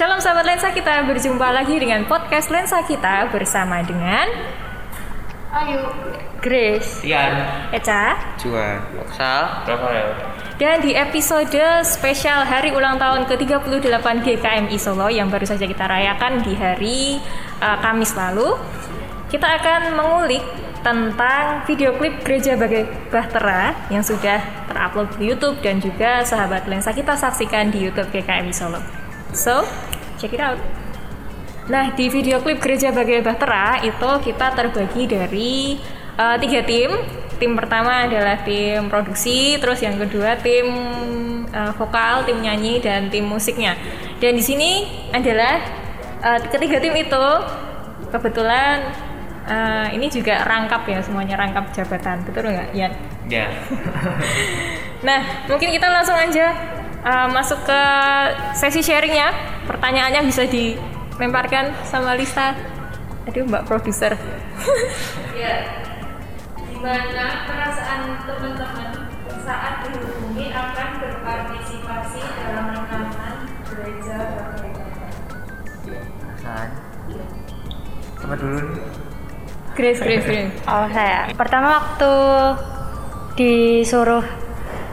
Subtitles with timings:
[0.00, 4.32] Shalom sahabat lensa kita berjumpa lagi dengan podcast lensa kita bersama dengan
[5.52, 5.76] Ayu.
[6.40, 8.80] Grace, Tian, Eca, Juan
[9.12, 10.08] Sal, Rafael.
[10.56, 11.52] dan di episode
[11.84, 17.20] spesial hari ulang tahun ke-38 GKMI Solo yang baru saja kita rayakan di hari
[17.60, 18.56] uh, Kamis lalu,
[19.28, 20.40] kita akan mengulik
[20.80, 26.88] tentang video klip Gereja Bagai Bahtera yang sudah terupload di YouTube dan juga sahabat lensa
[26.96, 28.99] kita saksikan di YouTube GKMI Solo.
[29.30, 29.62] So,
[30.18, 30.58] check it out.
[31.70, 35.78] Nah, di video klip Gereja Bagai Bahtera itu kita terbagi dari
[36.18, 36.90] uh, tiga tim.
[37.38, 40.66] Tim pertama adalah tim produksi, terus yang kedua tim
[41.48, 43.78] uh, vokal, tim nyanyi, dan tim musiknya.
[44.18, 45.62] Dan di sini adalah
[46.20, 47.24] uh, ketiga tim itu
[48.10, 48.92] kebetulan
[49.46, 52.92] uh, ini juga rangkap ya semuanya rangkap jabatan, betul nggak, Yan?
[53.30, 53.46] Ya.
[55.00, 56.52] Nah, mungkin kita langsung aja
[57.04, 57.80] uh, masuk ke
[58.56, 59.32] sesi sharingnya.
[59.68, 62.56] Pertanyaannya bisa dilemparkan sama Lista.
[63.28, 64.16] Aduh, Mbak produser.
[65.40, 65.54] ya.
[66.56, 68.88] Gimana perasaan teman-teman
[69.44, 73.36] saat dihubungi akan berpartisipasi dalam rekaman
[73.68, 74.18] gereja
[76.40, 76.68] San.
[78.20, 78.58] Sama dulu.
[79.76, 80.52] Grace, Grace, Grace.
[80.68, 81.28] Oh saya.
[81.36, 82.12] Pertama waktu
[83.36, 84.24] disuruh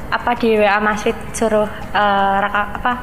[0.08, 2.94] apa di WA Mas Fit suruh eh, reka, apa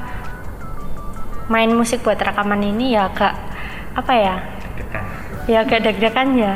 [1.52, 3.34] main musik buat rekaman ini ya agak
[3.94, 4.36] apa ya?
[4.74, 5.04] Dekat.
[5.46, 6.54] ya agak deg-degan ya.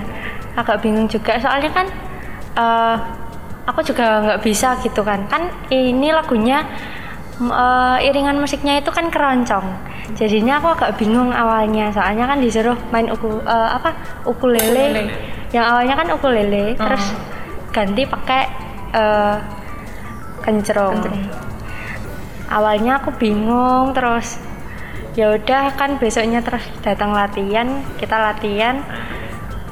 [0.57, 1.37] Agak bingung juga.
[1.39, 1.87] Soalnya kan
[2.57, 2.97] eh,
[3.69, 5.29] aku juga nggak bisa gitu kan.
[5.29, 6.65] Kan ini lagunya
[7.41, 9.67] eh, iringan musiknya itu kan keroncong.
[10.17, 11.93] Jadinya aku agak bingung awalnya.
[11.93, 13.93] Soalnya kan disuruh main uku eh, apa
[14.25, 14.89] ukulele.
[14.89, 15.05] Ukulele.
[15.49, 16.85] yang awalnya kan ukulele Oh.
[16.85, 17.05] terus
[17.73, 18.43] ganti pakai
[18.93, 19.37] eh,
[20.49, 20.97] kencrong.
[22.49, 24.41] awalnya aku bingung terus
[25.13, 28.81] ya udah kan besoknya terus datang latihan kita latihan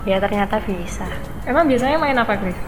[0.04, 1.08] ya ternyata bisa
[1.46, 2.58] Emang biasanya main apa, Grace?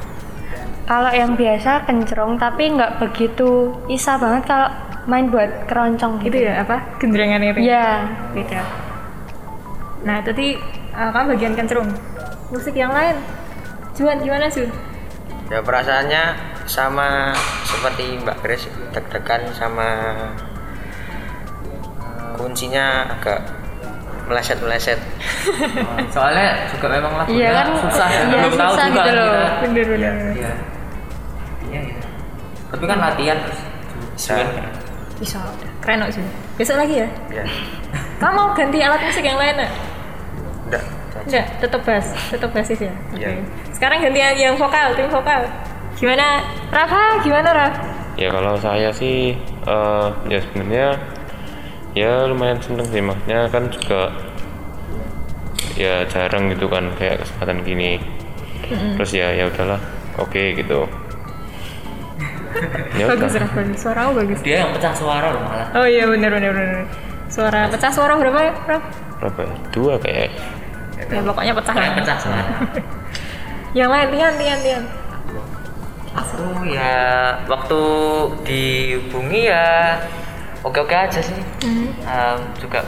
[0.87, 4.71] kalau yang biasa kencrong tapi nggak begitu isa banget kalau
[5.05, 6.97] main buat keroncong Itu gitu ya, apa?
[6.97, 7.61] Gendrengan itu?
[7.65, 8.61] ya beda.
[10.05, 10.55] Nah, tadi
[10.93, 11.91] uh, kamu bagian kencerung.
[12.49, 13.17] Musik yang lain.
[13.97, 14.69] Juan gimana, Jun?
[15.49, 16.23] Ya perasaannya
[16.69, 17.33] sama
[17.65, 19.89] seperti Mbak Grace deg-degan sama
[22.39, 23.41] kuncinya agak
[24.29, 25.01] meleset-meleset.
[26.15, 28.21] Soalnya juga memang lagunya Iya kan, susah ya.
[28.21, 29.25] iya, Belum tahu susah juga gitu loh.
[29.27, 29.49] kita.
[29.65, 30.13] Bener-bener.
[30.37, 30.53] Iya.
[31.69, 31.97] Iya, iya.
[32.69, 33.61] Tapi kan latihan terus.
[34.15, 34.35] Bisa.
[35.19, 35.39] Bisa.
[35.81, 36.27] Keren kok, Jun.
[36.61, 37.09] Besok lagi ya?
[37.33, 37.45] Ya,
[38.21, 39.73] Kamu mau ganti alat musik yang lain, nggak?
[40.69, 40.85] enggak.
[41.19, 42.93] Enggak, tetap bass, tetap bassis ya.
[43.11, 43.19] Oke.
[43.19, 43.31] Iya.
[43.73, 45.43] Sekarang ganti yang vokal, tim vokal.
[45.99, 46.47] Gimana?
[46.71, 47.75] Rafa, gimana Raf?
[48.15, 49.35] Ya kalau saya sih
[49.67, 50.99] eh, ya sebenarnya
[51.95, 54.11] ya lumayan seneng sih maksudnya kan juga
[55.79, 58.03] ya jarang gitu kan kayak kesempatan gini
[58.99, 59.79] terus ya ya udahlah
[60.19, 60.87] oke gitu
[62.99, 63.79] ya Bagus Raf, bagus.
[63.79, 64.39] Suaramu bagus.
[64.43, 65.69] Dia yang pecah suara loh malah.
[65.79, 66.91] Oh iya bener bener bener.
[67.31, 68.83] Suara pecah suara berapa ya, Raf?
[69.23, 69.55] berapa ya?
[69.71, 70.35] dua kayak
[71.07, 71.75] Ya pokoknya pecah.
[72.03, 72.43] Pecah suara.
[73.79, 74.83] Yang lain Tian, Tian, Tian.
[76.19, 76.95] Aku ya
[77.47, 77.81] waktu
[78.43, 79.95] dihubungi ya
[80.61, 81.39] oke-oke aja sih.
[81.63, 81.89] Hmm.
[82.03, 82.83] Em, juga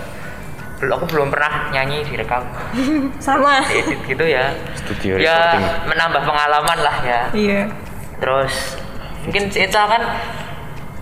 [0.80, 2.40] belum aku belum pernah nyanyi direkam
[3.26, 3.60] Sama.
[3.68, 4.50] edit gitu ya.
[4.80, 7.20] studio Ya recording menambah pengalaman lah ya.
[7.30, 7.60] Iya.
[8.18, 8.80] Terus
[9.28, 10.02] mungkin si Eca kan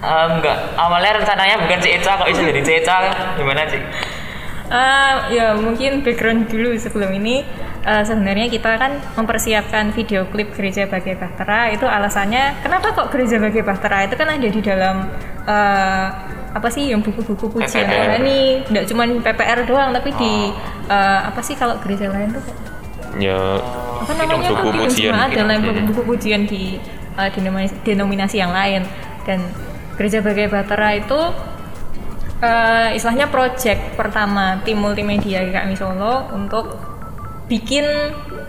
[0.02, 2.96] em, enggak awalnya rencananya bukan si Eca kok bisa jadi si Eca
[3.38, 3.82] gimana sih?
[4.68, 7.40] Ah, ya mungkin background dulu sebelum ini
[7.88, 11.72] eh, sebenarnya kita kan mempersiapkan video klip Gereja Bagai Bahtera.
[11.72, 14.04] Itu alasannya kenapa kok Gereja Bagai Bahtera?
[14.04, 15.08] Itu kan ada di dalam
[15.48, 16.06] eh,
[16.48, 18.18] apa sih yang buku-buku pujian PPR.
[18.18, 20.52] rohani nggak cuma PPR doang tapi di
[20.88, 22.44] eh, apa sih kalau gereja lain tuh?
[23.16, 23.40] Ya
[24.04, 26.76] apa namanya buku di pujian ada lain buku pujian di
[27.18, 28.84] uh, denominasi, denominasi yang lain.
[29.24, 29.42] Dan
[29.96, 31.20] gereja bagai Batera itu
[32.40, 36.97] uh, istilahnya project pertama tim multimedia kami Solo untuk
[37.48, 37.84] bikin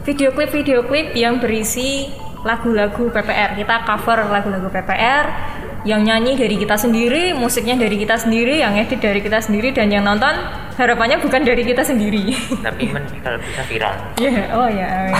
[0.04, 2.12] video klip video klip yang berisi
[2.44, 5.26] lagu-lagu PPR kita cover lagu-lagu PPR
[5.88, 9.88] yang nyanyi dari kita sendiri musiknya dari kita sendiri yang edit dari kita sendiri dan
[9.88, 10.36] yang nonton
[10.76, 12.32] harapannya bukan dari kita sendiri
[12.64, 13.96] Tapi men kalau bisa viral.
[14.24, 15.12] Iya, oh ya.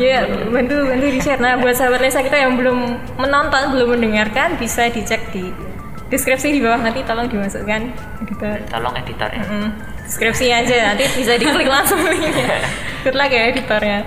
[0.00, 1.36] Ya, bantu bantu di share.
[1.36, 5.52] Nah, buat sahabat Lesa kita yang belum menonton, belum mendengarkan, bisa dicek di
[6.08, 7.92] deskripsi di bawah nanti tolong dimasukkan
[8.24, 8.56] editor.
[8.72, 9.44] Tolong editor ya.
[9.44, 9.68] Mm,
[10.08, 12.64] deskripsi aja nanti bisa diklik langsung linknya.
[13.06, 14.02] Good luck ya editornya.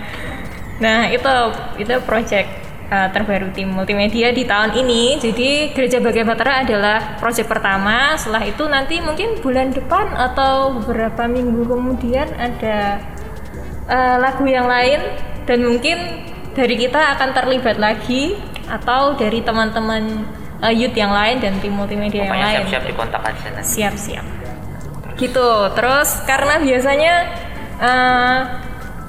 [0.84, 1.32] Nah, itu
[1.80, 2.52] itu project
[2.92, 5.16] uh, terbaru tim multimedia di tahun ini.
[5.24, 8.20] Jadi Gereja Bagai Batara adalah proyek pertama.
[8.20, 13.00] Setelah itu nanti mungkin bulan depan atau beberapa minggu kemudian ada
[13.88, 15.00] uh, lagu yang lain
[15.48, 18.36] dan mungkin dari kita akan terlibat lagi
[18.68, 20.28] atau dari teman-teman
[20.60, 22.56] uh, youth yang lain dan tim multimedia yang Pokoknya lain.
[22.68, 23.72] siap-siap dikontak aja nanti.
[23.80, 24.26] Siap-siap.
[25.16, 25.52] Gitu.
[25.72, 27.14] Terus karena biasanya
[27.80, 28.40] eh,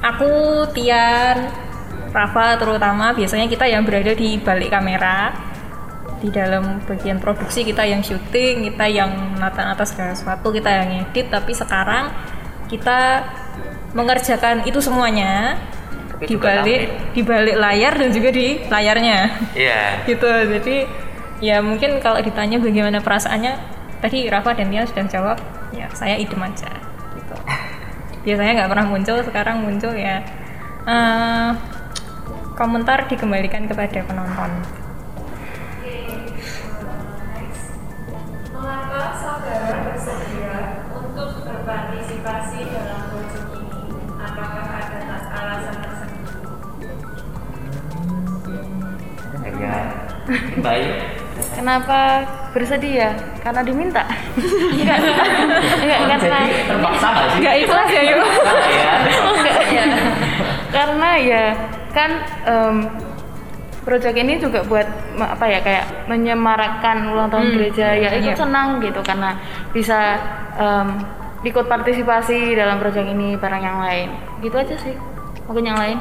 [0.00, 1.48] aku Tian,
[2.10, 5.32] Rafa terutama biasanya kita yang berada di balik kamera
[6.20, 11.32] di dalam bagian produksi kita yang syuting, kita yang nata-nata segala sesuatu, kita yang edit,
[11.32, 12.12] tapi sekarang
[12.68, 13.24] kita
[13.96, 15.56] mengerjakan itu semuanya
[16.20, 19.18] di balik di balik layar dan juga di layarnya.
[19.56, 19.82] Iya.
[20.08, 20.76] gitu jadi
[21.40, 23.56] ya mungkin kalau ditanya bagaimana perasaannya
[24.04, 25.38] tadi Rafa dan Tia sudah jawab
[25.72, 26.89] ya saya idem aja
[28.20, 30.20] biasanya nggak pernah muncul sekarang muncul ya
[30.80, 31.50] Eh,
[32.56, 34.50] komentar dikembalikan kepada penonton
[38.50, 43.92] Mengapa saudara bersedia untuk berpartisipasi dalam proyek ini?
[44.24, 44.98] Apakah ada
[45.36, 46.40] alasan tersendiri?
[49.60, 49.76] Ya.
[50.64, 51.19] Baik.
[51.50, 52.24] Kenapa
[52.54, 53.10] bersedia?
[53.42, 54.04] Karena diminta.
[54.36, 54.98] enggak,
[55.82, 57.38] enggak, enggak Jadi terpaksa sih?
[57.42, 58.22] Nggak ikhlas ya yuk?
[58.70, 58.92] Iya.
[59.26, 59.84] Oh, enggak ya.
[60.70, 61.44] Karena ya
[61.90, 62.10] kan
[62.46, 62.76] em,
[63.82, 64.86] proyek ini juga buat
[65.18, 68.38] apa ya kayak menyemarakkan ulang tahun Hmm, gereja ya ikut iya.
[68.38, 69.34] senang gitu karena
[69.74, 70.20] bisa
[70.54, 71.02] em,
[71.42, 74.08] ikut partisipasi dalam proyek ini bareng yang lain
[74.38, 74.94] gitu aja sih
[75.48, 75.98] mungkin yang lain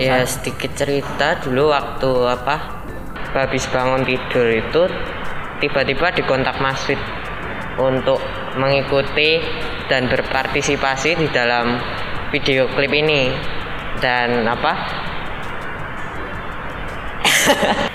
[0.00, 1.38] Ya sedikit cerita.
[1.40, 2.82] Dulu waktu apa
[3.36, 4.82] habis bangun tidur itu
[5.62, 6.98] tiba-tiba dikontak Mas Fit
[7.76, 8.18] untuk
[8.56, 9.38] mengikuti
[9.86, 11.78] dan berpartisipasi di dalam
[12.34, 13.30] video klip ini.
[13.96, 14.72] Dan apa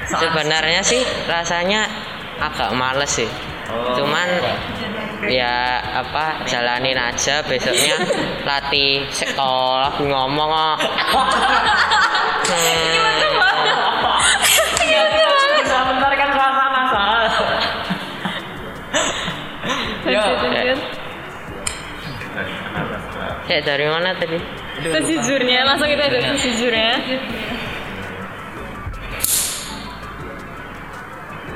[0.10, 1.86] sebenarnya sih rasanya
[2.42, 3.30] agak males sih.
[3.72, 4.28] Cuman
[5.30, 7.98] ya apa jalanin aja besoknya
[8.48, 10.78] latih sekolah ngomong kok.
[16.92, 17.30] Soal.
[20.12, 20.76] Ya.
[23.48, 24.36] ya dari mana tadi?
[24.82, 26.92] Sejujurnya, langsung kita ada sejujurnya.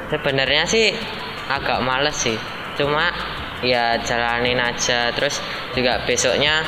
[0.09, 0.93] sebenarnya sih
[1.49, 2.37] agak males sih.
[2.77, 3.11] Cuma
[3.65, 5.09] ya jalanin aja.
[5.17, 5.41] Terus
[5.73, 6.61] juga besoknya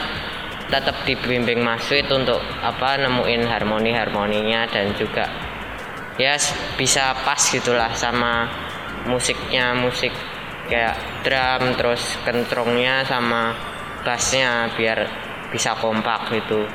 [0.67, 5.23] tetap dibimbing Mas Wid untuk apa nemuin harmoni harmoninya dan juga
[6.19, 6.35] ya
[6.75, 8.49] bisa pas gitulah sama
[9.07, 10.11] musiknya musik
[10.67, 13.55] kayak drum terus kentrongnya sama
[14.03, 15.07] bassnya biar
[15.47, 16.67] bisa kompak gitu.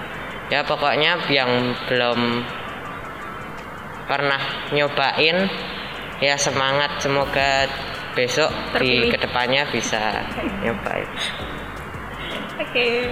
[0.49, 2.45] Ya pokoknya yang belum
[4.09, 4.41] pernah
[4.73, 5.49] nyobain
[6.25, 7.01] ya semangat.
[7.01, 7.69] Semoga
[8.13, 9.11] besok di Terpilih.
[9.11, 10.01] ke depannya bisa
[10.63, 11.09] nyobain
[12.55, 13.09] Oke.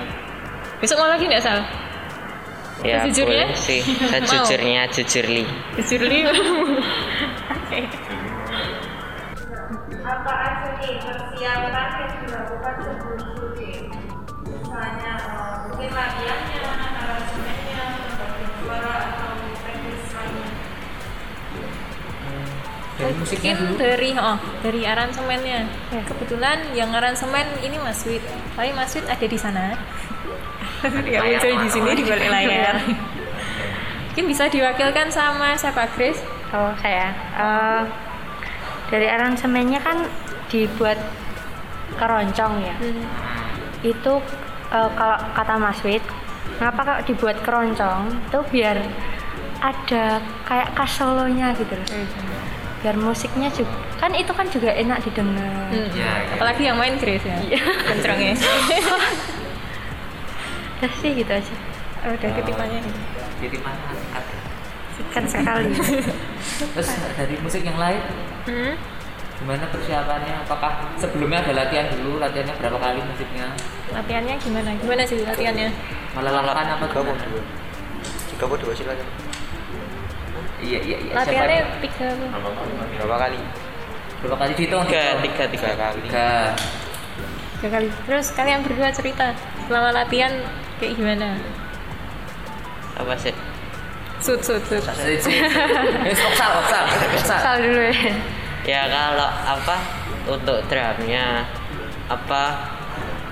[0.78, 1.60] Besok mau lagi nggak Sal?
[2.80, 3.44] ya Sejujurnya?
[3.44, 3.80] boleh sih
[4.12, 5.44] sejujurnya jujurli
[5.76, 6.20] Jujur li.
[7.52, 7.80] Oke.
[10.00, 13.84] apa aja nih persiapan yang dilakukan sebelum syuting
[14.42, 16.39] misalnya eh, mungkin latihannya
[23.00, 23.74] Dari musiknya dulu.
[23.80, 25.60] dari oh dari aransemennya.
[26.04, 28.20] Kebetulan yang aransemen ini Mas Wid.
[28.54, 29.72] Tapi Mas Wid ada di sana.
[30.84, 32.76] Nggak muncul di sini di balik layar.
[34.10, 36.20] Mungkin bisa diwakilkan sama siapa Grace?
[36.50, 37.82] oh saya Eh,
[38.90, 40.02] dari aransemennya kan
[40.50, 40.98] dibuat
[41.94, 42.74] keroncong ya
[43.86, 44.12] itu
[44.74, 46.02] eh, kalau kata Mas Wid
[46.58, 48.82] kenapa kalau dibuat keroncong itu biar
[49.60, 51.86] ada kayak khas solonya gitu loh
[52.80, 55.86] biar musiknya juga kan itu kan juga enak didengar Hmm.
[55.92, 56.34] Iya, iya.
[56.34, 57.38] Apalagi yang main Grace ya.
[57.86, 58.34] Kencrongnya.
[60.76, 61.54] udah sih gitu aja
[62.00, 62.80] Oh, udah ketipannya.
[63.38, 64.34] Jadi mana ada.
[65.12, 65.68] kan sekali
[66.72, 68.00] Terus dari musik yang lain
[68.40, 68.74] Hmm?
[69.36, 70.44] gimana persiapannya?
[70.44, 72.16] Apakah sebelumnya ada latihan dulu?
[72.18, 73.46] Latihannya berapa kali musiknya?
[73.90, 74.68] Latihannya gimana?
[74.76, 75.68] Gimana sih latihannya?
[76.12, 77.24] Malah lalakan apa gimana?
[78.26, 79.06] Jika mau dua silakan.
[80.60, 81.12] Iya iya iya.
[81.14, 82.06] Latihannya tiga
[83.00, 83.38] Berapa kali?
[84.20, 84.84] berapa kali dihitung?
[84.84, 85.20] tiga Dihitung.
[85.24, 86.28] tiga tiga kali Tiga.
[87.56, 87.88] tiga kali.
[88.04, 89.32] Terus kalian berdua cerita
[89.64, 90.32] selama latihan
[90.76, 91.36] kayak gimana?
[92.92, 93.32] apa sih
[94.20, 94.84] Sud sud sud.
[94.84, 96.84] Oksal, oksal,
[97.16, 97.38] oksal.
[97.40, 98.12] Sal dulu ya
[98.60, 99.76] ya kalau apa
[100.28, 101.48] untuk drumnya
[102.06, 102.42] apa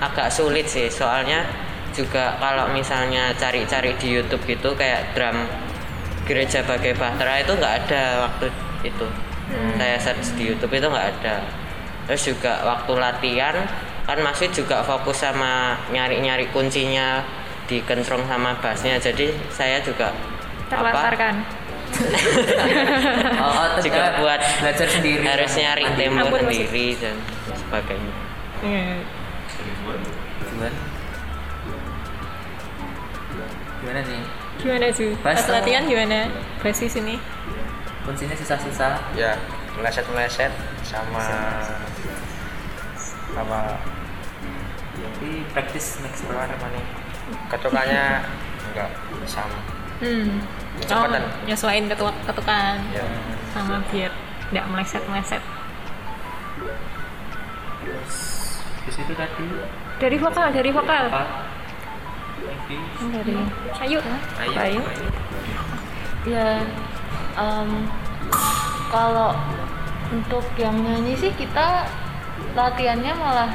[0.00, 1.44] agak sulit sih soalnya
[1.92, 5.36] juga kalau misalnya cari-cari di YouTube gitu kayak drum
[6.28, 8.46] gereja bagai bahtera itu nggak ada waktu
[8.84, 9.06] itu
[9.80, 11.40] saya search di YouTube itu nggak ada
[12.04, 13.56] terus juga waktu latihan
[14.04, 17.24] kan masih juga fokus sama nyari-nyari kuncinya
[17.64, 20.12] di kentrong sama bassnya jadi saya juga
[20.68, 21.34] Terlantarkan.
[23.40, 25.24] Oh, oh, terus juga buat belajar sendiri.
[25.24, 27.16] harus nyari tempo sendiri dan
[27.56, 28.14] sebagainya
[28.60, 29.00] Iya.
[30.52, 30.74] Juan.
[33.80, 34.22] Gimana nih?
[34.58, 35.14] Gimana Ju?
[35.22, 36.26] Bass Pas latihan gimana?
[36.60, 37.16] Basis ini?
[38.02, 38.98] Kuncinya susah-susah.
[39.14, 39.36] ya
[39.76, 41.22] meleset meleset sama
[43.30, 43.60] sama
[44.98, 46.82] Tapi praktis next apa namanya
[47.46, 48.06] ketukannya
[48.70, 48.90] enggak
[49.24, 49.58] sama
[49.98, 50.38] Hmm.
[50.94, 51.10] Oh,
[51.42, 53.02] nyesuaiin ketuk ketukan ya
[53.50, 54.14] sama biar
[54.54, 55.42] nggak meleset-meleset.
[57.82, 58.14] Terus
[58.86, 59.46] di situ tadi
[59.98, 61.04] Dari vokal, dari vokal.
[61.10, 61.24] apa?
[62.68, 62.80] You.
[63.08, 63.32] Dari
[63.80, 63.98] Ayu.
[64.36, 64.52] Ayo.
[64.54, 64.82] Ayu.
[66.26, 66.60] ya
[67.34, 67.68] em,
[68.88, 69.32] kalau
[70.10, 71.88] untuk yang nyanyi sih kita
[72.52, 73.50] latihannya malah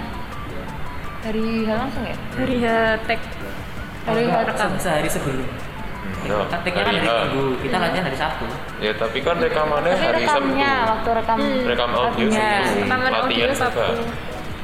[1.22, 2.56] dari langsung ya Dari
[3.06, 3.22] tag.
[4.04, 4.70] Dari Enggak, rekam.
[4.74, 5.46] se- sehari sebelum.
[6.24, 7.12] Ya, Kan take-nya kan hari H.
[7.26, 8.46] Minggu, kita latihan hari Sabtu.
[8.78, 12.28] ya tapi kan rekamannya tapi hari Sabtu rekamnya waktu rekam rekam audio.
[12.28, 13.80] Sabtu Rekaman audio latihan Sabtu.
[13.80, 14.04] juga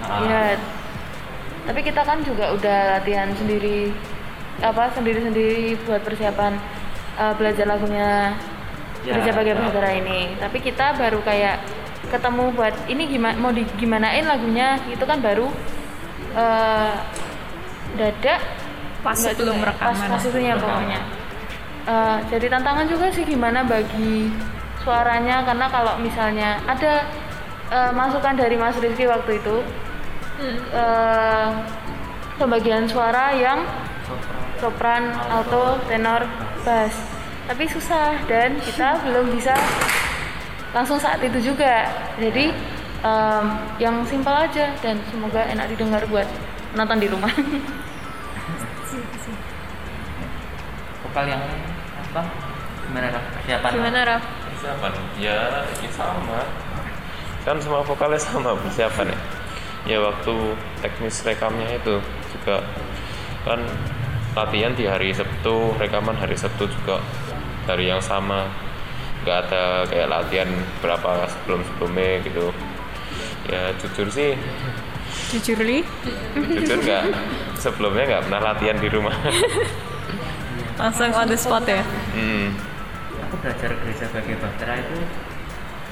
[0.02, 0.42] Ah, ya
[1.64, 3.92] tapi kita kan juga udah latihan sendiri
[4.60, 6.54] apa sendiri sendiri buat persiapan
[7.18, 8.36] eh, belajar lagunya
[9.00, 9.56] Ya, ya.
[9.56, 10.36] Bahtera ini.
[10.36, 11.64] Tapi kita baru kayak
[12.12, 14.76] ketemu buat ini gimana mau di gimanain lagunya.
[14.92, 15.48] Itu kan baru
[16.36, 16.94] eh
[17.96, 18.44] dadak.
[19.00, 19.96] Pas sebelum juga ya, rekaman.
[19.96, 21.00] pas, pas itunya pokoknya.
[21.88, 24.28] Eh, jadi tantangan juga sih gimana bagi
[24.84, 25.48] suaranya.
[25.48, 27.08] Karena kalau misalnya ada
[27.72, 29.64] eh, masukan dari Mas Rizky waktu itu
[30.40, 30.56] Hmm.
[30.72, 31.50] eh,
[32.36, 33.64] pembagian suara yang
[34.60, 36.28] sopran, alto, tenor,
[36.64, 36.94] bass
[37.50, 39.58] tapi susah dan kita belum bisa
[40.70, 41.90] langsung saat itu juga
[42.22, 42.54] jadi
[43.02, 43.46] em,
[43.82, 46.28] yang simpel aja dan semoga enak didengar buat
[46.78, 47.34] nonton di rumah
[51.10, 52.22] Vokal yang apa?
[52.86, 53.24] Gimana Raf?
[53.34, 53.72] Persiapan?
[53.74, 54.24] Gimana Raf?
[54.60, 56.44] persiapan ya ya sama
[57.48, 59.20] kan semua vokalnya sama persiapan ya
[59.88, 60.36] ya waktu
[60.84, 62.04] teknis rekamnya itu
[62.36, 62.60] juga
[63.48, 63.64] kan
[64.40, 67.04] latihan di hari Sabtu rekaman hari Sabtu juga.
[67.68, 68.48] Dari yang sama.
[69.28, 72.56] Nggak ada kayak latihan berapa sebelum sebelumnya gitu.
[73.52, 74.40] Ya jujur sih.
[75.30, 75.82] Jujur li,
[76.38, 77.04] jujur nggak?
[77.58, 79.14] Sebelumnya nggak pernah latihan di rumah.
[80.80, 81.84] Langsung on the spot ya.
[82.16, 82.56] Hmm.
[83.28, 84.98] Aku belajar gereja bagai bahtera itu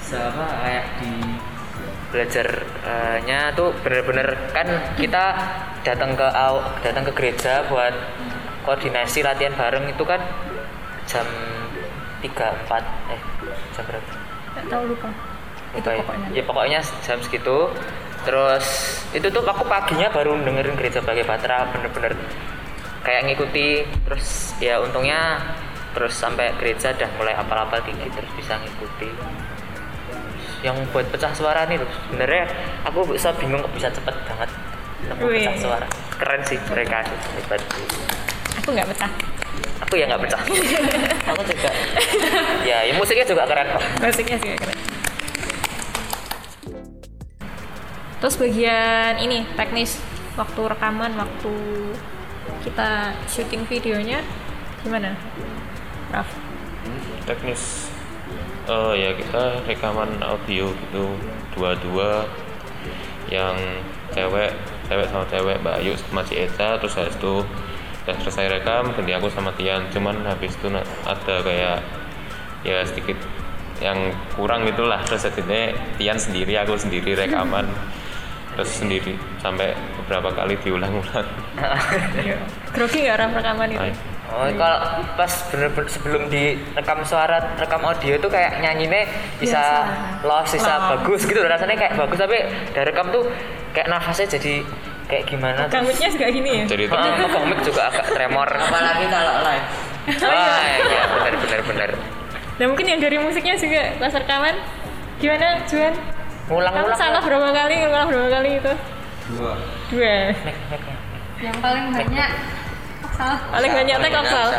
[0.01, 1.11] sama kayak di
[2.07, 5.35] belajarnya tuh bener-bener kan kita
[5.83, 6.27] datang ke
[6.79, 7.91] datang ke gereja buat
[8.67, 10.19] koordinasi latihan bareng itu kan
[11.07, 11.23] jam
[12.19, 13.21] 3 4 eh
[13.71, 14.11] jam berapa?
[14.51, 15.09] Nggak tahu lupa.
[15.71, 16.03] Itu Lupa ya.
[16.03, 16.27] pokoknya.
[16.35, 17.71] Ya pokoknya jam segitu.
[18.27, 18.65] Terus
[19.15, 22.11] itu tuh aku paginya baru dengerin gereja bagai Batra bener-bener
[23.07, 25.39] kayak ngikuti terus ya untungnya
[25.95, 29.07] terus sampai gereja udah mulai apal-apal dikit terus bisa ngikuti
[30.59, 32.51] yang buat pecah suara nih loh sebenarnya
[32.83, 34.49] aku bisa bingung kok bisa cepet banget
[35.07, 35.87] nemu pecah suara
[36.19, 37.07] keren sih mereka
[37.39, 37.61] hebat
[38.67, 39.07] Aku nggak betah.
[39.79, 40.43] aku ya nggak pecah
[41.31, 41.71] aku juga
[42.67, 44.75] ya, ya musiknya juga keren kok Musiknya sih keren.
[48.19, 50.03] Terus bagian ini teknis
[50.35, 51.55] waktu rekaman, waktu
[52.67, 54.19] kita syuting videonya
[54.83, 55.15] gimana?
[56.11, 56.27] Raf.
[57.23, 57.87] teknis
[58.67, 61.15] eh ya kita rekaman audio gitu
[61.55, 62.27] dua-dua
[63.31, 63.55] yang
[64.11, 64.51] cewek
[64.91, 67.47] cewek sama cewek Mbak Ayu sama Ci Eca terus habis itu
[68.07, 69.83] udah selesai rekam ganti aku sama Tian.
[69.91, 70.71] Cuman habis itu
[71.03, 71.83] ada kayak
[72.63, 73.19] ya sedikit
[73.83, 75.03] yang kurang gitulah.
[75.03, 77.67] Terus jadinya Tian sendiri aku sendiri rekaman.
[78.55, 81.27] Terus sendiri sampai beberapa kali diulang-ulang.
[82.71, 83.91] Grogi nggak Raf rekaman itu?
[84.27, 84.79] Oh, kalau
[85.15, 89.07] pas bener-bener sebelum direkam suara, rekam audio tuh kayak nyanyinya
[89.39, 89.87] bisa
[90.23, 92.43] loss, bisa bagus gitu rasanya kayak bagus tapi
[92.75, 93.23] dari rekam tuh
[93.71, 94.67] kayak nafasnya jadi
[95.07, 95.71] kayak gimana tuh.
[95.73, 96.63] Gangutnya juga gini ya?
[96.65, 98.49] jadi Ah, temen megang mic juga agak tremor.
[98.49, 99.67] apalagi kalau live.
[100.19, 101.89] Wah, iya benar benar benar.
[102.57, 104.55] Dan mungkin yang dari musiknya juga pas rekaman
[105.17, 105.93] gimana Juan?
[105.93, 106.95] Kamu Ngulang-ngulang.
[106.95, 108.73] salah berapa kali, ngulang berapa kali itu?
[109.29, 109.53] Dua.
[109.87, 110.15] Dua.
[111.37, 112.29] yang paling banyak
[113.13, 114.49] salah Paling banyak tag sal.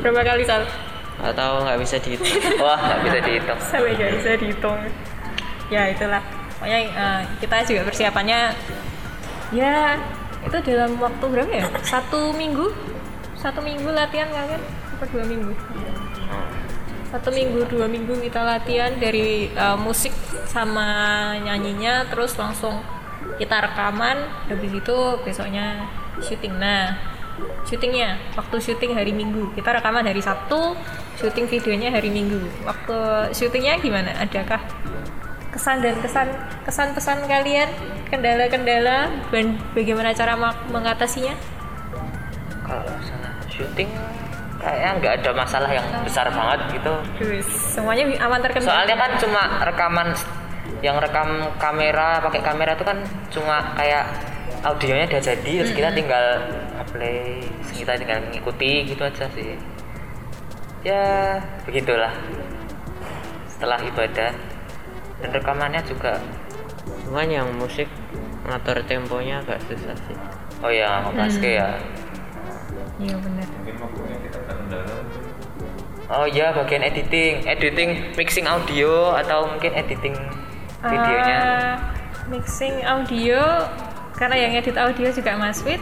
[0.00, 0.62] berapa kali sal?
[1.22, 3.58] atau nggak bisa dihitung Wah, nggak bisa dihitung.
[3.70, 4.78] Sampai nggak bisa dihitung.
[5.70, 6.18] Ya itulah.
[6.58, 8.40] Pokoknya eh, kita juga persiapannya
[9.52, 10.00] ya
[10.42, 11.66] itu dalam waktu berapa ya?
[11.86, 12.72] Satu minggu?
[13.38, 14.62] Satu minggu latihan kalian?
[14.98, 15.52] Apa dua minggu?
[17.12, 20.10] Satu minggu dua minggu kita latihan dari uh, musik
[20.48, 22.80] sama nyanyinya terus langsung
[23.36, 24.18] kita rekaman
[24.48, 25.86] habis itu besoknya
[26.24, 26.56] syuting.
[26.56, 26.96] Nah
[27.68, 29.52] syutingnya waktu syuting hari minggu.
[29.54, 30.74] Kita rekaman hari sabtu
[31.20, 32.40] syuting videonya hari minggu.
[32.64, 34.16] Waktu syutingnya gimana?
[34.16, 34.58] Adakah
[35.52, 36.28] kesan dan kesan
[36.64, 37.68] kesan pesan kalian
[38.08, 40.32] kendala-kendala dan bagaimana cara
[40.72, 41.36] mengatasinya?
[42.64, 42.88] Kalau
[43.52, 43.92] syuting
[44.62, 46.94] kayaknya nggak ada masalah yang besar banget gitu.
[47.76, 48.70] Semuanya aman terkendali?
[48.70, 50.08] Soalnya kan cuma rekaman
[50.80, 52.98] yang rekam kamera pakai kamera itu kan
[53.30, 54.06] cuma kayak
[54.62, 56.42] audionya udah jadi terus kita tinggal
[56.90, 59.58] terus kita tinggal mengikuti gitu aja sih.
[60.82, 62.14] Ya begitulah.
[63.50, 64.30] Setelah ibadah
[65.22, 66.18] dan rekamannya juga
[67.06, 67.86] cuman yang musik
[68.42, 70.18] ngatur temponya agak susah sih.
[70.58, 71.78] Oh ya ngepaske ya?
[72.98, 74.94] Iya benar mungkin waktunya kita terkendala
[76.08, 77.34] oh ya bagian editing.
[77.42, 80.14] Editing mixing audio atau mungkin editing
[80.82, 81.38] videonya?
[81.38, 81.72] Eh,
[82.28, 83.40] mixing audio
[84.12, 85.80] karena yang edit audio juga Mas Wid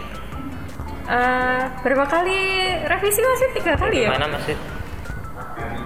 [1.11, 2.39] Eh, berapa kali
[2.87, 3.53] revisi Mas Wid?
[3.53, 4.15] tiga kali ya?
[4.15, 4.55] Mana masih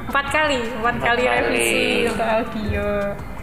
[0.04, 1.32] empat kali empat Empat kali kali.
[1.40, 2.87] revisi untuk audio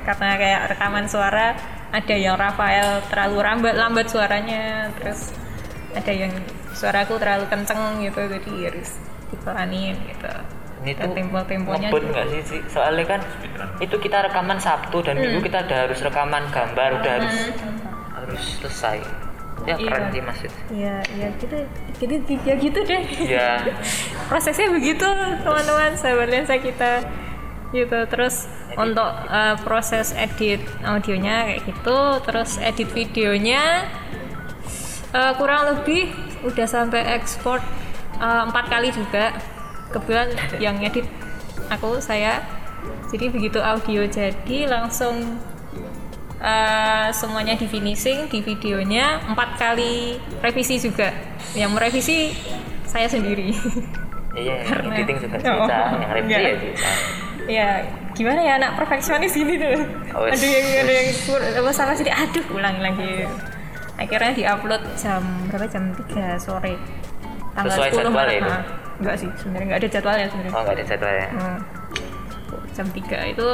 [0.02, 1.54] karena kayak rekaman suara
[1.92, 5.36] ada yang Rafael terlalu lambat lambat suaranya terus
[5.92, 6.32] ada yang
[6.72, 8.90] suaraku terlalu kenceng gitu jadi harus
[9.28, 10.32] dipelanin gitu
[10.82, 13.22] ini tuh tempo-temponya ngebut nggak sih sih soalnya kan
[13.78, 15.24] itu kita rekaman Sabtu dan Hmm.
[15.30, 17.36] Minggu kita udah harus rekaman gambar udah harus
[18.12, 18.98] harus selesai
[19.62, 19.86] ya Iya.
[19.86, 21.58] keren sih mas itu Iya, iya gitu.
[22.02, 23.04] Jadi ya gitu deh.
[23.14, 23.48] Iya.
[24.32, 25.06] Prosesnya begitu,
[25.46, 27.06] teman-teman, sahabat lensa kita.
[27.72, 28.00] Gitu.
[28.08, 33.88] Terus untuk uh, proses edit audionya kayak gitu, terus edit videonya
[35.12, 36.12] uh, kurang lebih
[36.44, 37.64] udah sampai ekspor
[38.20, 39.32] uh, empat kali juga.
[39.92, 41.08] Kebetulan yang edit
[41.68, 42.44] aku saya.
[43.12, 45.36] Jadi begitu audio jadi langsung
[46.42, 51.12] uh, semuanya di finishing di videonya empat kali revisi juga
[51.54, 52.32] yang merevisi
[52.88, 53.52] saya sendiri
[54.34, 56.42] iya Karena- editing juga Oh, bisa yang revisi enggak.
[56.42, 56.90] ya bisa
[57.48, 59.82] ya gimana ya anak perfeksionis ini tuh.
[60.12, 61.08] Oh, ada yang ada yang
[61.58, 63.26] apa salah sih aduh ulang lagi.
[63.96, 65.66] Akhirnya diupload jam berapa?
[65.66, 66.74] Jam 3 sore.
[67.52, 68.32] Tanggal Sesuai 10 jadwal Maret.
[68.32, 68.50] ya itu?
[68.50, 68.64] Nah,
[68.98, 70.54] enggak sih sebenarnya enggak ada jadwalnya sebenarnya.
[70.54, 71.60] Oh nggak ada jadwalnya Hmm.
[72.72, 73.48] jam 3 itu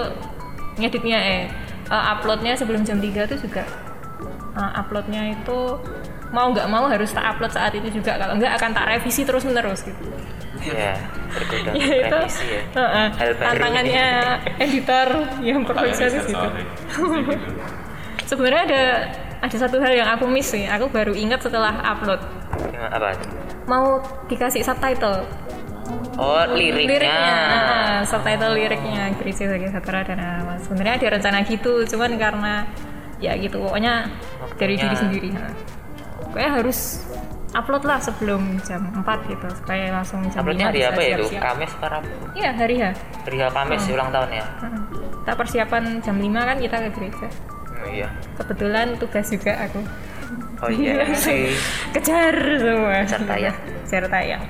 [0.78, 1.42] ngeditnya eh
[1.88, 3.64] eh, uploadnya sebelum jam 3 itu juga
[4.54, 5.60] eh, uploadnya itu
[6.30, 8.16] mau nggak mau harus tak upload saat itu juga.
[8.16, 10.04] Kalau nggak akan tak revisi terus menerus gitu
[10.58, 10.94] Iya,
[11.76, 12.62] ya itu revisi ya.
[13.14, 13.50] Hal baru.
[13.54, 14.06] tantangannya
[14.58, 15.10] editor
[15.46, 16.48] yang perfeksionis gitu
[18.30, 18.84] sebenarnya ada
[19.38, 20.66] ada satu hal yang aku miss sih.
[20.66, 22.22] Aku baru ingat setelah upload.
[22.90, 23.14] Apa?
[23.70, 25.24] Mau dikasih subtitle.
[26.18, 29.14] Oh liriknya, nah, subtitle liriknya.
[29.22, 30.66] Gracie sebagai sutradara Mas.
[30.66, 32.54] sebenarnya ada rencana gitu cuman karena
[33.22, 33.62] ya gitu.
[33.62, 34.10] Pokoknya
[34.58, 34.84] dari Waktunya.
[34.90, 35.54] diri sendiri nah.
[36.28, 37.06] pokoknya harus
[37.58, 39.02] upload lah sebelum jam 4
[39.34, 41.26] gitu supaya langsung jam uploadnya 5 hari apa ya itu.
[41.42, 41.98] Kamis para
[42.38, 42.92] iya hari ya
[43.26, 44.46] hari Kamis ulang tahun ya?
[44.62, 44.82] Heeh.
[45.26, 47.28] kita persiapan jam 5 kan kita ke gereja.
[47.78, 48.08] Oh, iya.
[48.40, 49.82] Kebetulan tugas juga aku.
[50.64, 51.54] Oh iya sih.
[51.94, 53.04] Kejar semua.
[53.06, 53.58] Kejar tayang.
[53.86, 54.44] kejar tayang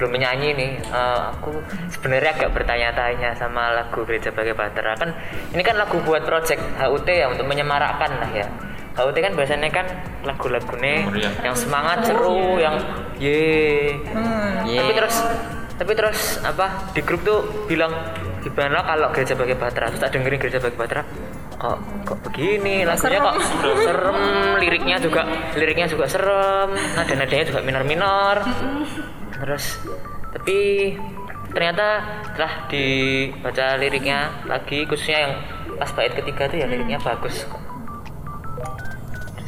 [0.00, 0.72] sebelum menyanyi nih.
[0.80, 1.60] Eh, aku
[1.92, 4.96] sebenarnya agak bertanya-tanya sama lagu Gereja Bagai Bahtera.
[4.96, 5.12] Kan
[5.52, 8.48] ini kan lagu buat project HUT ya untuk menyemarakkan lah ya.
[8.96, 9.84] HUT kan biasanya kan
[10.24, 11.04] lagu-lagunya
[11.44, 12.80] yang semangat seru yang
[13.20, 13.92] ye.
[14.08, 14.64] Hmm.
[14.64, 15.16] tapi terus
[15.76, 17.92] tapi terus apa di grup tuh bilang
[18.40, 19.92] gimana kalau Gereja Bagai Bahtera?
[19.92, 21.04] Terus tak dengerin Gereja Bagai Bahtera
[21.60, 21.76] kok
[22.08, 22.88] kok begini?
[22.88, 23.36] Lagunya kok
[23.84, 24.18] serem
[24.56, 28.36] liriknya juga liriknya juga serem nada nadanya juga minor minor
[29.40, 29.80] terus
[30.30, 30.58] tapi
[31.50, 35.34] ternyata setelah dibaca liriknya lagi khususnya yang
[35.74, 37.48] pas bait ketiga tuh ya liriknya bagus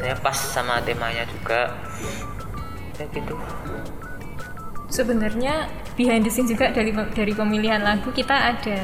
[0.02, 1.70] saya pas sama temanya juga.
[2.98, 3.34] Kayak gitu.
[4.90, 8.78] Sebenarnya behind the scene juga dari dari pemilihan lagu kita ada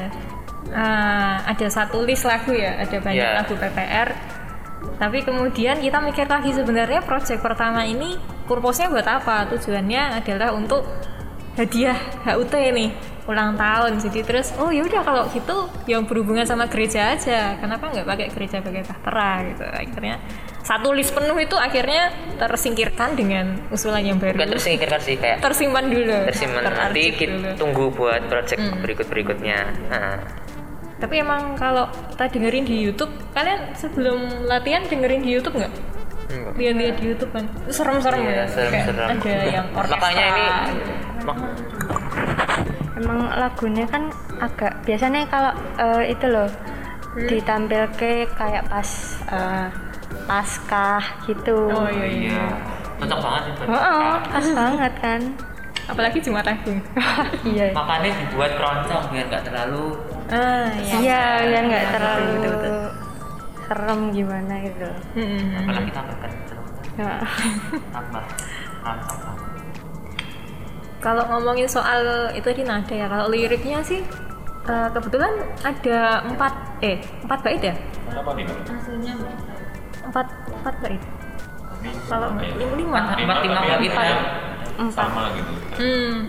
[0.71, 2.79] eh, ada satu list lagu ya.
[2.79, 3.35] Ada banyak Iya.
[3.43, 4.09] lagu PPR
[4.97, 8.17] tapi kemudian kita mikir lagi sebenarnya project pertama ini
[8.49, 9.45] purpose-nya buat apa?
[9.53, 10.87] Tujuannya adalah untuk
[11.53, 12.89] hadiah HUT nih
[13.29, 14.01] ulang tahun.
[14.01, 17.59] Jadi terus oh ya udah kalau gitu yang berhubungan sama gereja aja.
[17.61, 19.65] Kenapa nggak pakai gereja pakai bahtera gitu?
[19.69, 20.15] Akhirnya
[20.65, 24.37] satu list penuh itu akhirnya tersingkirkan dengan usulan yang baru.
[24.37, 26.17] Bukan tersingkirkan sih kayak tersimpan dulu.
[26.29, 26.61] tersimpan.
[26.69, 27.49] Nanti kita dulu.
[27.57, 28.81] tunggu buat project Hmm.
[28.83, 30.19] berikut berikutnya nah,
[30.99, 35.71] tapi emang kalau kita dengerin di YouTube kalian sebelum latihan dengerin di YouTube nggak
[36.29, 36.53] enggak.
[36.55, 39.07] lihat-lihat di YouTube kan serem-serem Iya, ya serem, Kayak serem.
[39.09, 40.91] ada yang orkestra Makanya ini gitu.
[41.23, 41.43] mak-
[42.95, 44.03] Emang lagunya kan
[44.37, 46.51] agak biasanya kalau eh, itu loh
[47.17, 48.89] ditampilke kayak pas
[50.25, 51.57] paskah gitu.
[51.67, 52.43] oh iya iya
[52.99, 55.21] cocok banget sih buat Oh, oh, pas banget kan.
[55.87, 56.77] apalagi Jumat Agung
[57.49, 57.71] iya.
[57.71, 59.97] makanya dibuat keroncong biar nggak terlalu
[60.29, 62.79] ah iya Iya, biar nggak terlalu betul, betul.
[63.65, 64.87] serem gimana gitu.
[65.13, 65.45] Hmm.
[65.59, 66.17] apalagi tambah
[66.99, 67.15] Ya.
[67.95, 68.23] tambah
[70.99, 72.03] Kalau ngomongin soal
[72.35, 74.03] itu tadi nada ya, kalau liriknya sih
[74.65, 75.31] eh, kebetulan
[75.63, 77.75] ada empat eh empat bait ya?
[78.67, 79.13] Hasilnya
[80.03, 81.01] empat empat bait.
[82.05, 82.51] Kalau Iya.
[82.59, 82.99] lima lima.
[83.15, 84.17] Empat lima bait ya.
[84.91, 86.27] sama gitu Hmm.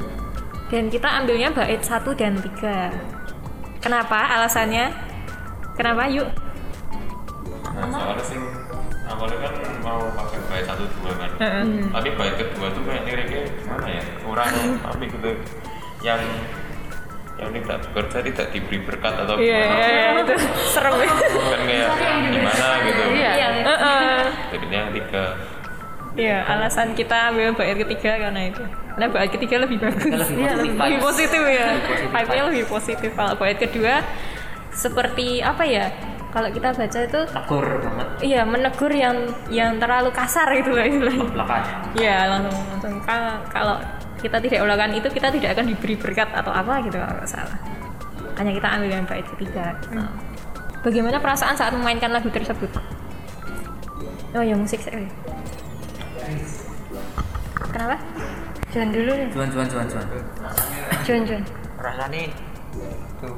[0.71, 2.95] Dan kita ambilnya bait satu dan tiga.
[3.81, 4.19] Kenapa?
[4.31, 4.93] Alasannya?
[5.75, 6.05] Kenapa?
[6.07, 6.29] Yuk.
[7.71, 8.43] nah soalnya sing
[9.09, 11.65] awalnya kan mau pakai bait satu dua kan Heeh.
[11.89, 14.53] tapi bait kedua tuh kayak liriknya gimana ya kurang
[14.85, 15.31] apa gitu
[16.03, 16.21] yang
[17.39, 20.35] yang tidak bekerja tidak diberi berkat atau Iya, gimana iya, iya, itu
[20.69, 21.09] serem ya.
[21.09, 21.89] kan kayak
[22.29, 23.49] gimana gitu Iya.
[23.65, 24.21] Heeh.
[24.53, 25.25] jadinya yang tiga
[26.11, 28.61] Iya, alasan kita ambil bait ketiga karena itu.
[28.91, 30.03] Karena bait ketiga lebih bagus.
[30.05, 31.03] Lebih Iya, positif lebih vibes.
[31.03, 31.67] positif ya.
[32.09, 32.43] Vibes.
[32.47, 33.11] lebih positif.
[33.13, 33.95] Kalau bait kedua
[34.71, 35.87] seperti apa ya?
[36.31, 39.19] Kalau kita baca itu tegur banget iya menegur yang
[39.51, 41.27] yang terlalu kasar gitu loh istilahnya.
[41.27, 43.83] belakang Iya, langsung langsung Ka- kalau
[44.17, 47.59] kita tidak melakukan itu kita tidak akan diberi berkat atau apa gitu kalau salah.
[48.39, 49.75] Hanya kita ambil yang bait ketiga.
[49.81, 49.91] gitu.
[50.81, 52.71] Bagaimana perasaan saat memainkan lagu tersebut?
[54.31, 55.03] Oh ya musik saya.
[57.71, 57.97] Kenapa?
[58.71, 59.29] Juan dulu deh.
[59.31, 60.07] cuan cuan cuan cuan
[61.03, 61.43] Juan, Juan.
[61.77, 62.23] rasanya
[63.19, 63.37] tuh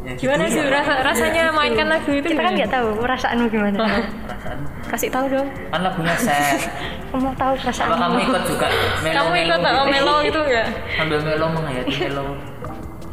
[0.00, 0.72] Ya, Gimana gitu sih ya.
[0.72, 2.24] rasa, rasanya mainkan lagu itu?
[2.24, 2.56] Kita kan gimana?
[2.56, 3.76] nggak tahu perasaanmu gimana.
[4.24, 5.48] perasaan Kasih tahu dong.
[5.68, 6.56] kan lagunya sad
[7.10, 7.94] Kamu mau tahu apa perasaanmu?
[8.00, 8.66] kamu ikut juga
[8.98, 10.66] melo Kamu ikut tak melo gitu nggak?
[10.96, 12.24] sambil melo menghayati melo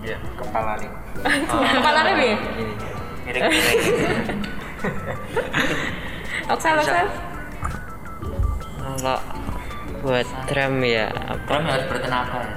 [0.01, 0.89] ya kepala nih
[1.75, 2.30] Kepalanya bi?
[2.56, 2.73] ini
[3.25, 3.80] miring-miring
[6.47, 7.08] Oksal, oksal.
[8.80, 9.17] Kalau
[10.01, 11.47] buat drum ya apa?
[11.47, 12.55] drum harus bertenaga ya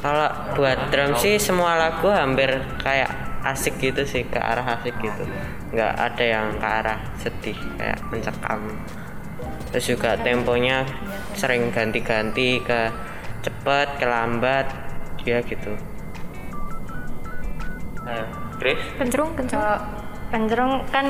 [0.00, 2.48] Kalau buat drum sih semua lagu hampir
[2.80, 3.12] kayak
[3.44, 5.24] asik gitu sih ke arah asik gitu.
[5.72, 8.60] Nggak ada yang ke arah sedih kayak mencekam.
[9.70, 10.88] Terus juga temponya
[11.36, 12.90] sering ganti-ganti ke
[13.44, 14.66] cepet, ke lambat,
[15.24, 15.76] ya gitu.
[18.58, 19.62] Grace Kencerung, kencerung.
[19.62, 19.78] Kalau
[20.32, 21.06] kencerong kan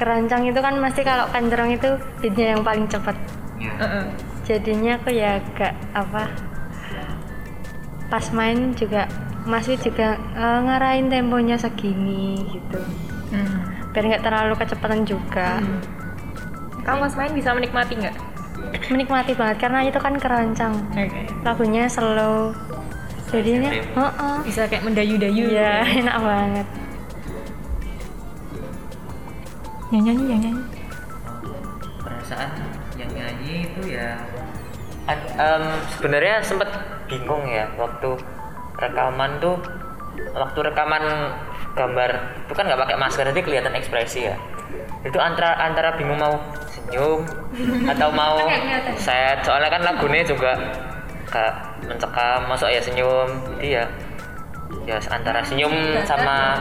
[0.00, 1.88] keroncong itu kan mesti kalau kencerong itu
[2.24, 3.16] beatnya yang paling cepat.
[3.60, 4.29] ya Heeh.
[4.50, 6.26] Jadinya aku ya agak apa
[8.10, 9.06] pas main juga
[9.44, 12.82] masih juga eh, ngarahin temponya segini gitu
[13.30, 13.62] Hmm.
[13.88, 15.62] biar nggak terlalu kecepatan juga
[16.82, 18.16] Kamu pas main bisa menikmati nggak?
[18.90, 21.06] menikmati banget karena itu kan keroncong Oke.
[21.40, 22.50] lagunya slow
[23.30, 25.46] jadinya heeh Bisa kayak mendayu-dayu.
[25.48, 26.66] iya enak banget
[29.88, 30.62] Yang nyanyi, yang nyanyi.
[32.00, 32.50] perasaan
[32.96, 34.18] yang nyanyi itu ya
[35.08, 35.64] Em,
[35.96, 36.68] sebenarnya sempet
[37.08, 38.14] bingung ya waktu
[38.78, 39.58] rekaman tuh
[40.36, 41.02] waktu rekaman
[41.74, 42.10] gambar
[42.46, 44.36] itu kan nggak pakai masker jadi kelihatan ekspresi ya
[45.02, 46.36] itu antara antara bingung mau
[46.68, 47.24] senyum
[47.88, 48.38] atau mau
[49.00, 50.52] set soalnya kan lagunya juga
[51.30, 51.54] kayak
[51.88, 53.84] mencekam masuk ya senyum jadi ya
[54.86, 55.72] ya antara senyum
[56.04, 56.58] sama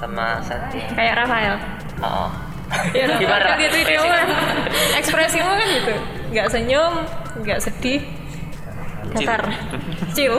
[0.00, 0.86] sama set ya.
[0.96, 1.56] Kayak Rafael.
[2.00, 2.30] oh.
[2.94, 4.06] Ya, gimana kan ekspresi?
[4.08, 4.26] kan.
[4.96, 5.94] Ekspresimu kan gitu.
[6.30, 6.92] Nggak senyum,
[7.38, 8.00] nggak sedih.
[9.14, 9.42] Datar.
[10.14, 10.36] Chill.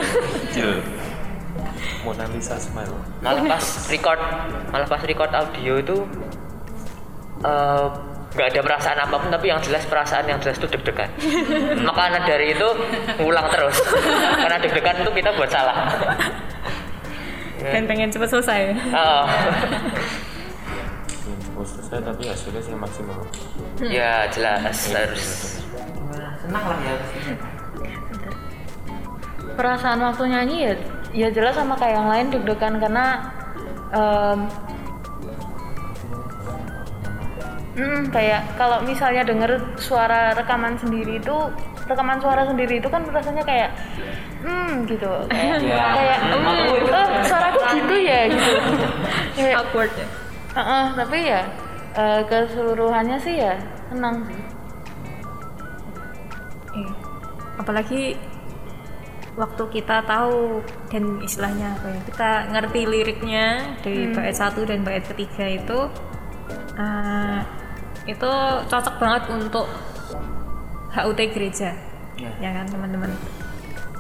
[0.52, 0.72] Kecil
[2.06, 4.18] Mona Lisa smile malah pas record
[4.74, 5.98] malah pas record audio itu
[7.46, 7.86] eh,
[8.32, 11.10] nggak ada perasaan apa pun tapi yang jelas perasaan yang jelas itu deg-degan
[11.90, 12.70] makanya dari itu
[13.22, 13.78] ngulang terus
[14.42, 15.78] karena deg-degan itu kita buat salah
[17.62, 18.62] Dan pengen cepet selesai.
[18.90, 19.26] oh.
[21.62, 23.22] Selesai tapi hasilnya sih maksimal
[23.86, 25.61] ya jelas harus
[26.42, 26.94] senang lah ya
[29.52, 30.74] perasaan waktu nyanyi ya
[31.12, 33.06] ya jelas sama kayak yang lain deg-degan karena
[33.92, 34.40] em,
[37.76, 41.36] mm, kayak kalau misalnya denger suara rekaman sendiri itu
[41.84, 43.70] rekaman suara sendiri itu kan rasanya kayak
[44.42, 45.86] hmm gitu kayak Iya.
[45.94, 46.92] kayak Hmm, hmm, aku itu.
[46.92, 48.52] eh, suaraku gitu ya gitu
[49.36, 50.08] kayak awkward ya
[50.52, 51.42] Heeh, tapi ya
[51.94, 53.56] eh, keseluruhannya sih ya
[53.88, 54.41] senang sih.
[57.62, 58.18] Apalagi
[59.40, 60.60] waktu kita tahu
[60.92, 63.48] dan istilahnya apa ya kita ngerti liriknya
[63.80, 65.80] dari bait satu dan bait ketiga itu
[66.76, 67.40] eh,
[68.10, 68.32] itu
[68.68, 69.70] cocok banget untuk
[70.92, 71.72] HUT gereja.
[72.20, 72.32] Ya.
[72.44, 73.12] ya kan teman-teman?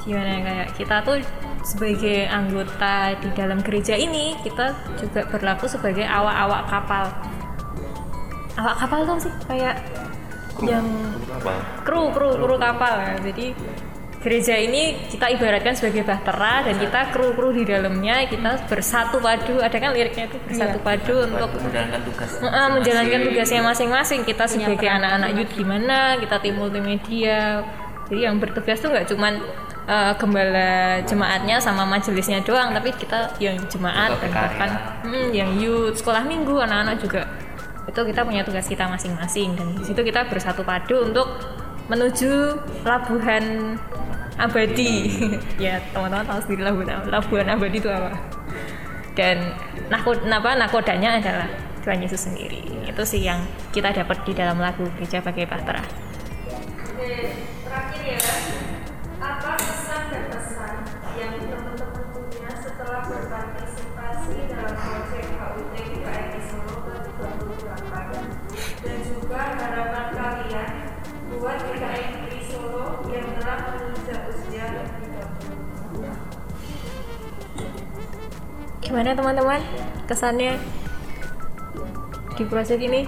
[0.04, 0.44] Gimana?
[0.44, 1.18] Kayak kita tuh
[1.62, 7.06] sebagai anggota di dalam gereja ini kita juga berlaku sebagai awak-awak kapal.
[8.60, 9.34] Awak kapal tuh sih?
[9.48, 9.80] Kayak
[10.66, 10.86] yang
[11.32, 12.96] apa kru kru kru kapal.
[13.00, 13.16] Ya.
[13.32, 13.48] jadi
[14.22, 18.30] gereja ini kita ibaratkan sebagai bahtera dan kita kru kru di dalamnya.
[18.30, 19.58] Kita bersatu padu.
[19.58, 20.38] Ada kan liriknya itu?
[20.46, 24.22] Bersatu padu untuk menjalankan tugas Heeh, menjalankan tugasnya masing-masing.
[24.22, 26.22] Kita sebagai anak-anak youth gimana?
[26.22, 27.66] Kita tim multimedia
[28.12, 29.40] jadi yang bertugas tuh nggak cuman
[29.88, 34.70] eh, gembala jemaatnya sama majelisnya doang tapi kita yang jemaat dan bahkan
[35.08, 35.96] hmm, yang youth.
[35.96, 37.24] Sekolah minggu anak-anak juga
[37.90, 41.28] itu kita punya tugas kita masing-masing dan di situ kita bersatu padu untuk
[41.90, 43.78] menuju labuhan
[44.38, 44.94] abadi.
[45.66, 48.14] Ya teman-teman tahu sendiri labuhan labuhan abadi itu apa.
[49.18, 49.54] Dan
[49.92, 51.50] nakod apa nakodanya adalah
[51.84, 52.64] Tuhan Yesus sendiri.
[52.88, 53.44] Itu sih yang
[53.76, 55.84] kita dapat di dalam lagu gereja bagai bahtera
[78.92, 79.64] gimana teman-teman?
[80.04, 80.60] Kesannya
[82.36, 83.08] di proses ini?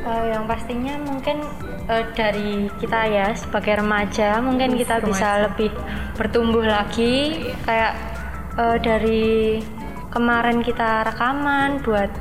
[0.00, 1.40] Eh, yang pastinya mungkin
[1.88, 5.72] eh, dari kita ya sebagai remaja mungkin kita bisa lebih
[6.20, 7.48] bertumbuh lagi.
[7.64, 7.96] Kayak
[8.60, 9.56] eh, dari
[10.12, 12.12] kemarin kita rekaman buat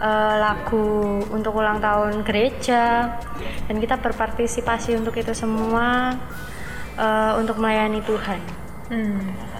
[0.00, 3.20] eh, lagu untuk ulang tahun gereja
[3.68, 6.16] dan kita berpartisipasi untuk itu semua
[6.96, 8.40] eh, untuk melayani Tuhan.
[8.88, 9.52] hmm.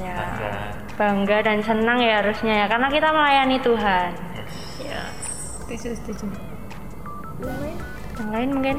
[0.00, 0.16] Ya,
[0.94, 4.10] bangga dan senang ya harusnya ya karena kita melayani Tuhan.
[4.80, 5.02] ya
[5.64, 6.26] setuju setuju
[8.14, 8.76] Yang lain mungkin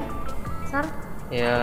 [0.66, 0.86] Sar?
[1.28, 1.56] ya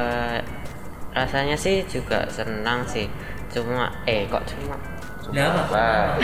[1.12, 3.08] rasanya sih juga senang sih
[3.48, 4.76] cuma eh kok cuma
[5.32, 6.18] Lah apa?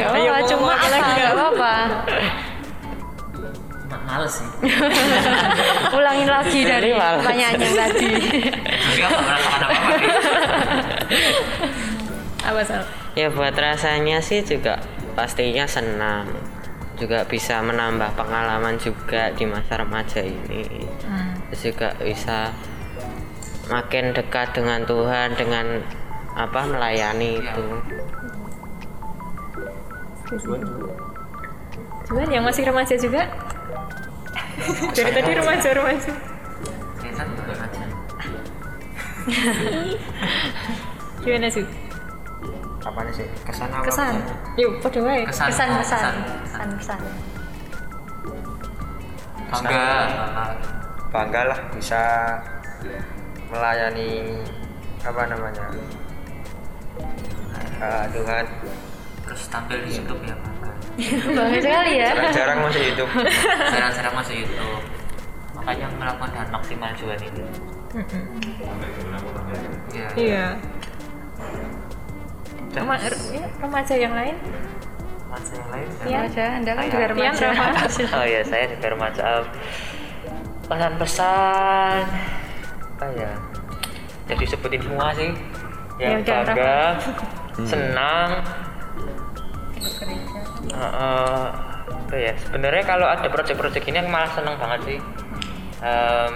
[0.00, 0.86] Apa-apa, cuma apa?
[1.12, 1.74] Gak apa-apa.
[3.84, 4.48] cuma males sih.
[5.98, 7.20] Ulangin lagi dari malas.
[7.20, 8.10] pertanyaan yang tadi.
[8.62, 10.08] Tapi apa merasakan apa-apa sih?
[12.52, 12.82] Apa sal?
[13.16, 14.78] Ya buat rasanya sih juga
[15.16, 16.28] pastinya senang.
[17.00, 20.86] Juga bisa menambah pengalaman juga di masa remaja ini.
[21.50, 22.52] Terus juga bisa
[23.72, 25.80] makin dekat dengan Tuhan dengan
[26.36, 27.66] apa melayani itu.
[32.08, 33.24] Juan yang masih remaja juga?
[34.96, 36.12] Dari tadi remaja remaja.
[41.22, 41.62] Gimana sih
[42.82, 44.14] apa nih sih kesan apa kesan
[44.58, 45.46] yuk pada wae Kesan.
[45.54, 46.14] Kesan Kesan.
[46.42, 47.00] pesan pesan.
[49.52, 49.88] Bangga.
[51.12, 52.02] bangga lah bisa
[53.52, 54.40] melayani
[55.04, 55.66] apa namanya
[57.82, 58.46] eh, Tuhan
[59.22, 60.72] Terus tampil di YouTube ya bangga.
[61.62, 62.10] Sekali ya.
[62.12, 63.08] jarang-jarang masih hidup
[63.72, 64.82] Jarang-jarang masuk YouTube.
[65.56, 67.42] Makanya melakukan dan maksimal juga ini.
[69.92, 70.08] Iya.
[70.16, 70.46] iya
[72.72, 72.80] Ya,
[73.60, 74.36] remaja yang lain?
[75.28, 75.88] Masa yang lain?
[76.04, 76.18] Iya.
[76.24, 77.46] Remaja, Anda kan juga remaja.
[78.16, 79.24] Oh ya saya juga remaja.
[80.68, 82.02] Pesan-pesan
[82.92, 83.32] apa ya?
[84.28, 85.32] Jadi sebutin semua sih.
[86.00, 86.80] Ya yang udah, bangga
[87.70, 88.30] senang.
[90.72, 91.44] Heeh,
[91.76, 92.32] apa ya?
[92.40, 94.98] Sebenarnya kalau ada proyek-proyek ini aku malah senang banget sih.
[95.82, 96.34] Em,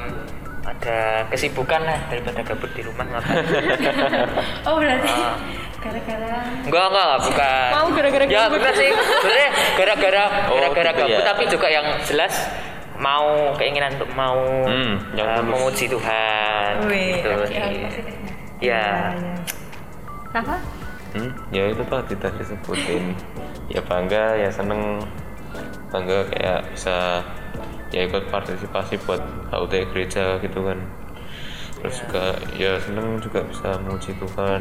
[0.67, 3.47] ada kesibukan lah daripada gabut di rumah ngapain
[4.67, 5.39] Oh berarti Ah.
[5.87, 7.69] Gara-gara Enggak, enggak, enggak, bukan.
[7.73, 8.91] Mau gara-gara Ya, bukan sih.
[8.91, 11.25] Sebenarnya gara-gara Oh, gara-gara gitu gabut ya.
[11.25, 12.35] tapi juga yang jelas
[12.97, 15.45] mau keinginan untuk mau Hmm, tulus.
[15.45, 18.33] memuji Tuhan Wih, gitu positifnya.
[18.59, 19.13] Ya.
[20.33, 20.57] Rafa
[21.13, 23.17] Hmm, ya itu tadi tadi sebutin
[23.69, 25.01] ya bangga ya seneng
[25.89, 27.25] bangga kayak bisa
[27.89, 30.77] ya ikut partisipasi buat HUT gereja gitu kan
[31.75, 34.61] terus juga ya seneng juga bisa memuji Tuhan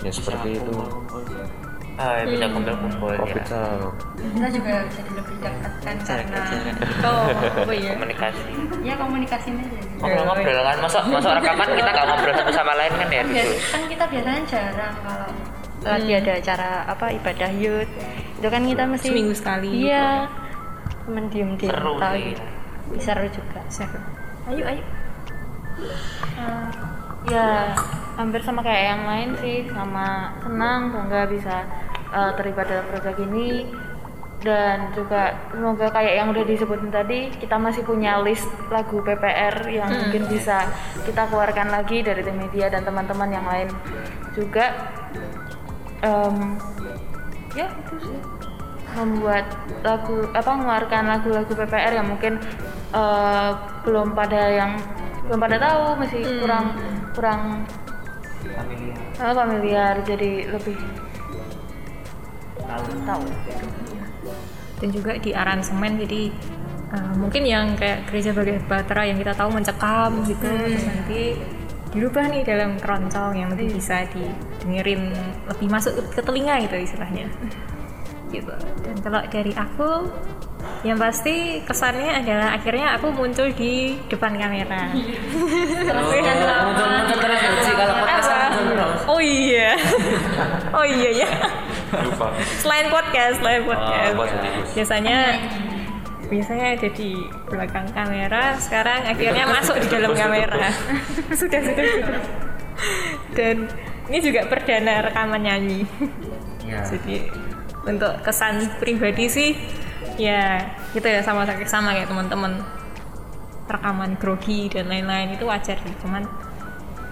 [0.00, 0.72] ya seperti itu.
[1.92, 3.36] ah ya bisa kumpul-kumpul Oh, ya.
[3.36, 6.40] Kita juga jadi lebih dekat kan karena
[7.04, 7.24] Oh,
[7.62, 7.92] oh iya.
[7.92, 8.40] komunikasi
[8.80, 10.76] ya komunikasinya jadi ngobrol-ngobrol kan.
[10.80, 13.54] Masuk masuk rekaman kita nggak ngobrol satu sama lain kan ya Biar- gitu.
[13.68, 15.30] kan kita biasanya jarang kalau
[15.82, 17.90] lagi ada acara apa ibadah youth
[18.34, 20.26] itu kan kita mesti Seminggu sekali iya.
[21.02, 22.14] temen diem diem Seru tahu.
[22.16, 22.44] gitu
[22.98, 23.98] seru juga Seru.
[24.44, 24.82] Ayo, ayo.
[26.34, 26.66] Eh,
[27.28, 27.46] ya
[28.16, 31.64] hampir sama kayak yang lain sih sama senang bangga bisa
[32.12, 33.48] eh, terlibat dalam proyek ini.
[34.42, 39.86] Dan juga semoga kayak yang udah disebutin tadi kita masih punya list lagu PPR yang
[39.86, 40.66] mungkin bisa
[41.06, 43.70] kita keluarkan lagi dari tim media dan teman-teman yang lain
[44.34, 44.90] juga.
[46.02, 46.58] Em,
[47.54, 48.18] ya itu sih.
[48.98, 49.46] Membuat
[49.86, 52.42] lagu apa mengeluarkan lagu-lagu PPR yang mungkin
[52.90, 53.50] eh,
[53.86, 54.74] belum pada yang
[55.30, 56.66] belum pada tahu masih kurang
[57.14, 57.62] kurang
[58.50, 60.78] familiar eh, familiar jadi lebih
[62.58, 62.84] tahu.
[63.06, 63.24] tahu.
[64.82, 66.22] Dan juga di aransemen jadi
[66.90, 71.38] uh, mungkin yang kayak gereja bagai Batra yang kita tahu mencekam gitu terus nanti
[71.92, 75.12] dirubah nih dalam keroncong yang lebih bisa didengerin
[75.44, 77.28] lebih masuk ke telinga gitu istilahnya.
[78.32, 78.54] Gitu.
[78.80, 80.08] Dan kalau dari aku
[80.82, 84.90] yang pasti kesannya adalah akhirnya aku muncul di depan kamera.
[84.90, 89.00] Muncul-muncul terus sih kalau podcast muncul terus.
[89.06, 89.78] Oh iya.
[90.74, 91.28] Oh iya ya
[91.92, 92.32] Lupa.
[92.58, 94.14] selain podcast selain podcast.
[94.16, 94.52] Oh, positif.
[94.74, 95.18] biasanya
[96.32, 97.10] biasanya ada di
[97.44, 100.72] belakang kamera sekarang akhirnya masuk di dalam kamera.
[101.38, 101.60] sudah.
[101.62, 102.22] Sudah sudah
[103.38, 103.70] dan
[104.10, 105.86] ini juga perdana rekaman nyanyi.
[106.66, 107.30] Ya jadi
[107.86, 109.50] untuk kesan pribadi sih
[110.18, 112.60] ya gitu ya sama sama kayak teman-teman.
[113.68, 115.94] Rekaman grogi dan lain-lain itu wajar sih.
[116.02, 116.26] Cuman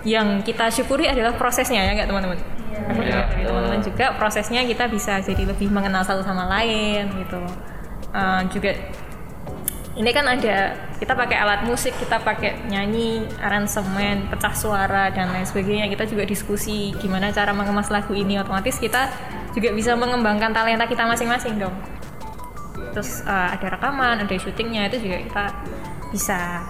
[0.05, 2.39] yang kita syukuri adalah prosesnya ya nggak teman-teman?
[3.01, 7.43] Iya, Dari teman-teman juga prosesnya kita bisa jadi lebih mengenal satu sama lain gitu.
[8.11, 8.73] Eh, juga
[9.99, 15.45] ini kan ada kita pakai alat musik kita pakai nyanyi aransemen pecah suara dan lain
[15.45, 15.87] sebagainya.
[15.93, 18.41] Kita juga diskusi gimana cara mengemas lagu ini.
[18.41, 19.13] Otomatis kita
[19.55, 21.75] juga bisa mengembangkan talenta kita masing-masing dong
[22.91, 25.45] terus eh, ada rekaman ada syutingnya itu juga kita
[26.11, 26.63] bisa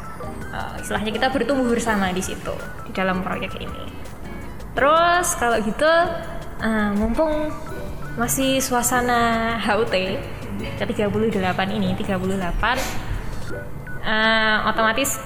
[0.53, 2.55] eh, istilahnya kita bertumbuh bersama di situ
[2.89, 3.85] di dalam proyek ini
[4.77, 5.91] terus kalau gitu
[6.63, 7.51] eh, mumpung
[8.19, 9.95] masih suasana HUT
[10.61, 11.09] ke 38
[11.73, 12.21] ini 38
[14.05, 15.17] eh, otomatis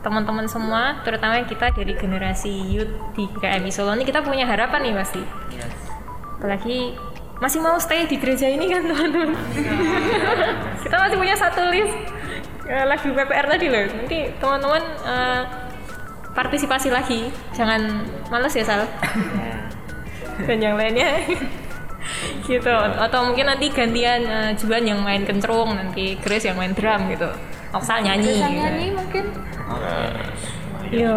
[0.00, 4.94] teman-teman semua terutama kita dari generasi youth di KMI Solo ini kita punya harapan nih
[4.96, 5.22] pasti
[5.52, 5.74] Yes.
[6.40, 6.96] apalagi
[7.40, 9.32] masih mau stay di gereja ini kan teman-teman?
[10.84, 11.96] Kita masih punya satu list
[12.68, 13.84] eh, lagu PPR tadi loh.
[13.88, 15.42] Nanti teman-teman eh,
[16.36, 17.32] partisipasi lagi.
[17.56, 18.84] Jangan males ya Sal.
[20.46, 21.24] Dan yang lainnya
[22.44, 22.74] gitu.
[23.00, 27.28] Atau mungkin nanti gantian eh, Juan yang main kencrung nanti Grace yang main drum gitu.
[27.72, 28.60] Oksal nyanyi bisa gitu.
[28.60, 29.24] nyanyi mungkin.
[30.90, 31.16] Iya.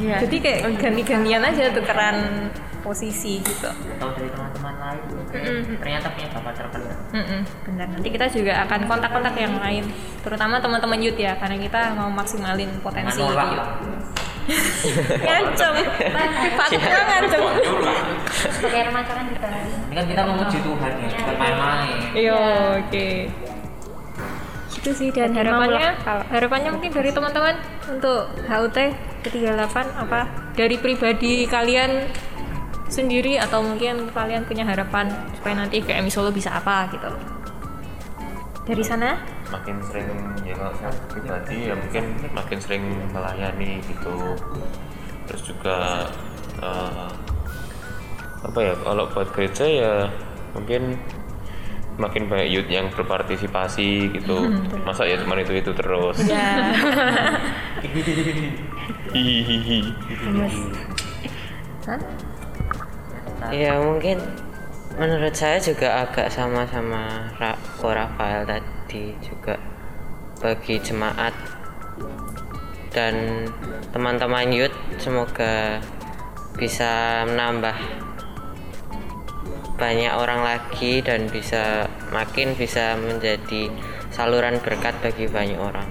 [0.00, 0.16] Iya.
[0.26, 2.16] Jadi kayak ganti-gantian aja tukeran
[2.80, 3.70] posisi gitu.
[3.96, 5.00] tahu dari teman-teman lain
[5.78, 7.86] ternyata punya bakat terkenal Mm-mm, benar.
[7.90, 9.84] Nanti kita juga akan kontak-kontak yang lain,
[10.20, 13.46] terutama teman-teman youth ya, karena kita mau maksimalin potensi Nolak.
[13.46, 13.68] youth.
[15.22, 15.74] ngancem,
[16.58, 17.40] patutnya ngancem.
[18.58, 19.48] sebagai remaja kan juga
[19.86, 22.40] ini kan kita memuji Tuhan ya bukan main-main Iya,
[22.82, 23.08] oke.
[24.70, 25.92] Gitu sih dan harapannya
[26.30, 27.54] harapannya mungkin dari teman-teman
[27.86, 28.76] untuk HUT
[29.20, 30.20] ke-38 apa
[30.56, 32.08] dari pribadi kalian
[32.90, 37.10] sendiri atau mungkin kalian punya harapan supaya nanti KMI Solo bisa apa gitu.
[38.66, 39.40] Dari sana?
[39.50, 40.06] makin sering
[40.46, 44.38] ya kalau saya pribadi ya mungkin makin sering melayani gitu.
[45.26, 46.06] Terus juga
[46.62, 47.10] eh,
[48.40, 49.94] apa ya kalau buat gereja ya
[50.54, 50.96] mungkin
[52.00, 54.48] makin banyak youth yang berpartisipasi gitu.
[54.86, 56.16] Masa ya cuma itu itu terus?
[56.24, 56.72] Ya.
[59.10, 59.90] hihihi
[63.40, 63.50] Hah?
[63.56, 64.20] Ya mungkin
[65.00, 69.56] menurut saya juga agak sama-sama Ra Ko Rafael tadi juga
[70.44, 71.32] bagi jemaat
[72.92, 73.46] dan
[73.96, 75.80] teman-teman youth semoga
[76.60, 77.76] bisa menambah
[79.80, 83.72] banyak orang lagi dan bisa makin bisa menjadi
[84.12, 85.88] saluran berkat bagi banyak orang.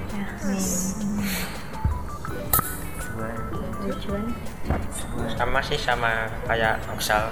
[5.35, 7.29] Sama sih sama kayak Oksal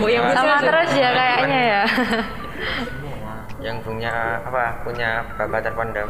[0.00, 1.82] Oh, yang sama terus ya kayaknya ya
[3.60, 6.08] yang punya apa punya bapak terpendam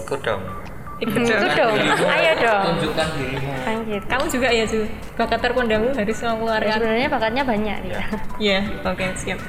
[0.00, 0.42] ikut dong
[1.00, 1.72] Ikut Ikut dong.
[2.12, 2.76] Ayo dong.
[2.76, 3.52] Tunjukkan dirimu.
[3.64, 4.04] Kan gitu.
[4.04, 4.84] Kamu juga ya Ju,
[5.16, 6.76] bakat terpendammu harus Ya, mengeluarkan.
[6.76, 8.00] sebenarnya bakatnya banyak ya.
[8.36, 9.40] Iya, oke siap.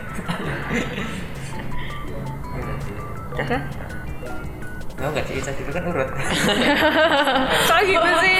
[3.35, 3.61] Udah?
[5.01, 6.09] Mau nggak cerita dulu kan urut.
[7.73, 8.39] Kok gitu sih?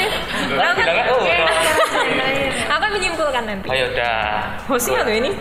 [0.53, 1.41] Lah, bilang kan urut.
[2.70, 3.66] Akan menyimpulkan nanti.
[3.66, 4.22] Oh ya udah.
[4.70, 5.32] Hostnya tuh ini.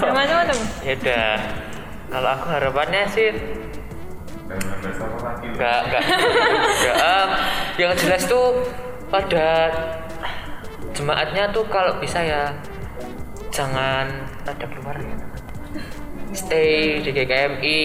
[0.00, 0.62] Sama sama dong.
[0.80, 1.30] Ya udah.
[2.08, 3.28] Kalau aku harapannya sih
[4.48, 6.02] Enggak, enggak.
[6.08, 6.96] Enggak.
[6.96, 7.28] em,
[7.76, 8.64] yang jelas tuh
[9.12, 9.68] pada
[10.96, 12.56] jemaatnya tuh kalau bisa ya
[13.52, 14.08] jangan
[14.48, 15.16] pada keluar ya.
[16.32, 17.80] Stay di GKMI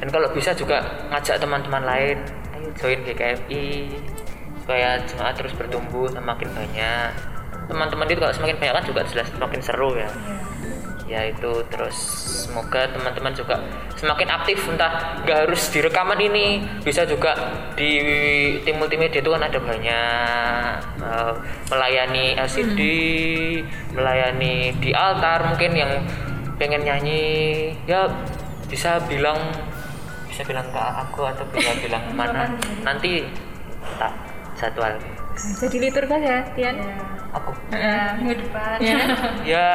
[0.00, 2.16] dan kalau bisa juga ngajak teman-teman lain
[2.56, 3.66] ayo join GKMI
[4.66, 7.10] supaya jemaat terus bertumbuh semakin banyak.
[7.70, 10.10] Teman-teman itu kalau semakin banyak kan juga jelas semakin seru ya.
[11.06, 11.94] Ya itu terus
[12.50, 13.62] semoga teman-teman juga
[13.94, 14.58] semakin aktif.
[14.66, 17.38] Entah nggak harus di rekaman ini bisa juga
[17.78, 18.02] di
[18.66, 20.74] tim multimedia itu kan ada banyak.
[20.98, 21.34] Eh,
[21.70, 22.80] melayani LCD
[23.94, 25.92] melayani di altar mungkin yang
[26.58, 27.70] pengen nyanyi.
[27.86, 28.10] Ya
[28.66, 29.38] bisa bilang
[30.36, 32.52] bisa bilang ke aku atau bisa bilang mana
[32.84, 33.24] nanti
[33.96, 34.12] tak
[34.52, 35.00] satu hal
[35.32, 36.76] Jadi liturgas ya, Tian?
[37.32, 37.56] aku
[38.20, 38.76] Minggu depan.
[38.84, 39.00] Ya.
[39.40, 39.72] ya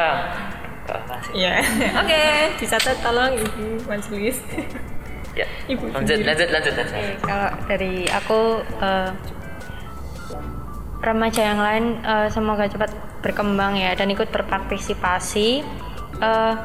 [1.34, 1.56] Iya.
[2.06, 2.22] Oke,
[2.62, 4.38] dicatat tolong Ibu Majelis.
[5.40, 6.28] ya Ibu lanjut sendiri.
[6.28, 8.40] lanjut lanjut lanjut Oke, kalau dari aku
[8.84, 9.10] eh,
[11.02, 12.92] remaja yang lain eh, semoga cepat
[13.26, 15.64] berkembang ya dan ikut berpartisipasi
[16.20, 16.56] eh,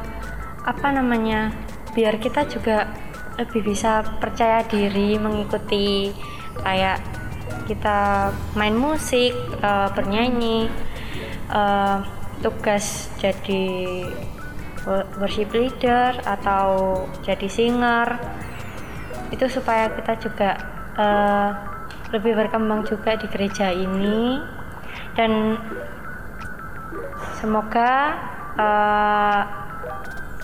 [0.67, 1.55] apa namanya
[1.95, 2.91] biar kita juga
[3.37, 6.09] lebih bisa percaya diri mengikuti
[6.64, 7.05] kayak
[7.68, 10.70] kita main musik eh, bernyanyi
[11.53, 11.99] eh,
[12.41, 13.66] tugas jadi
[14.87, 18.09] wo- worship leader atau jadi singer.
[19.34, 20.51] Itu supaya kita juga
[20.97, 21.51] eh,
[22.14, 24.41] lebih berkembang juga di gereja ini.
[25.12, 25.61] Dan
[27.37, 28.16] semoga
[28.57, 29.41] eh,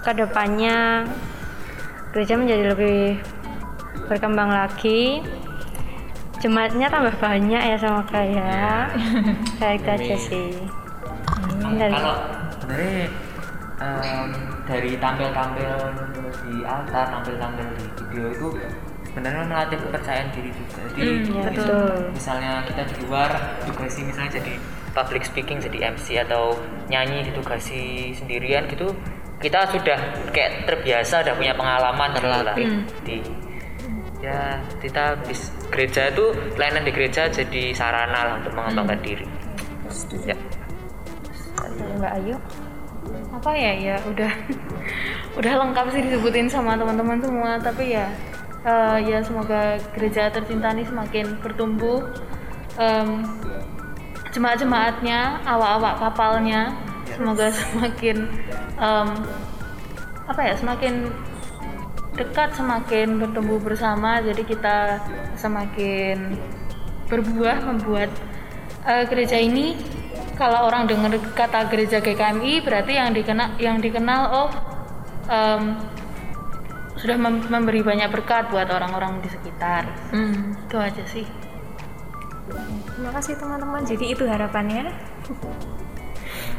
[0.03, 1.07] ke depannya
[2.13, 3.01] gereja menjadi lebih
[4.07, 5.25] berkembang lagi.
[6.39, 8.91] Jemaatnya tambah banyak ya semoga ya
[9.57, 10.51] kayak itu aja sih.
[11.73, 12.15] Dari- Kalau
[12.53, 13.07] sebenarnya
[13.79, 14.29] em,
[14.67, 15.71] dari tampil-tampil
[16.43, 18.49] di altar, tampil-tampil di video itu
[19.07, 20.81] sebenarnya melatih kepercayaan diri juga.
[20.89, 21.91] Jadi Hmm, ya, betul.
[22.11, 23.31] misalnya kita di luar
[23.63, 24.53] ditugasi misalnya jadi
[24.93, 27.83] public speaking jadi MC atau nyanyi ditugasi
[28.13, 28.91] sendirian gitu
[29.43, 29.99] kita sudah
[30.31, 32.69] kayak terbiasa udah punya pengalaman terlatih.
[33.03, 33.17] Di
[34.23, 39.27] ya kita bis, gereja itu pelayanan di gereja jadi sarana lah untuk mengembangkan diri.
[40.23, 40.39] Ya.
[41.99, 42.37] Mbak Ayu.
[43.35, 44.33] Apa ya ya udah
[45.43, 47.59] udah lengkap sih disebutin sama teman-teman semua.
[47.59, 48.07] Tapi ya
[48.63, 52.07] eh, ya semoga gereja tercinta ini semakin bertumbuh
[52.81, 53.29] Em,
[54.33, 56.73] jemaat-jemaatnya awak-awak kapalnya
[57.09, 58.17] semoga semakin
[58.77, 59.09] em,
[60.23, 61.11] apa ya semakin
[62.13, 64.77] dekat semakin bertumbuh bersama jadi kita
[65.35, 66.37] semakin
[67.09, 68.09] berbuah membuat
[68.85, 69.75] eh, gereja ini
[70.37, 74.51] kalau orang dengar kata gereja GKMI berarti yang dikenal yang dikenal oh
[75.27, 75.77] em,
[76.93, 80.55] sudah mem- memberi banyak berkat buat orang-orang di sekitar Hmm.
[80.57, 81.27] itu aja sih
[82.93, 83.81] Terima kasih teman-teman.
[83.83, 84.93] Jadi itu harapannya.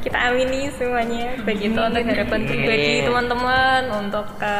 [0.03, 1.39] Kita amini semuanya.
[1.47, 4.55] Baik itu untuk harapan pribadi teman-teman, untuk ke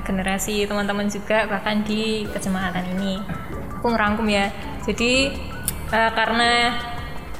[0.00, 3.20] generasi teman-teman juga bahkan di kejemaatan ini.
[3.78, 4.48] Aku ngerangkum ya.
[4.88, 5.28] Jadi
[5.92, 6.72] eh, karena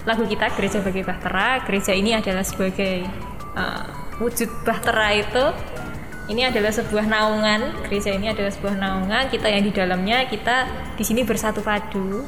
[0.05, 3.09] lagu kita Gereja Bagi Bahtera, gereja ini adalah sebagai
[3.57, 3.87] eh,
[4.21, 5.45] wujud bahtera itu
[6.31, 10.57] ini adalah sebuah naungan gereja ini adalah sebuah naungan kita yang di dalamnya kita
[10.95, 12.23] di sini bersatu padu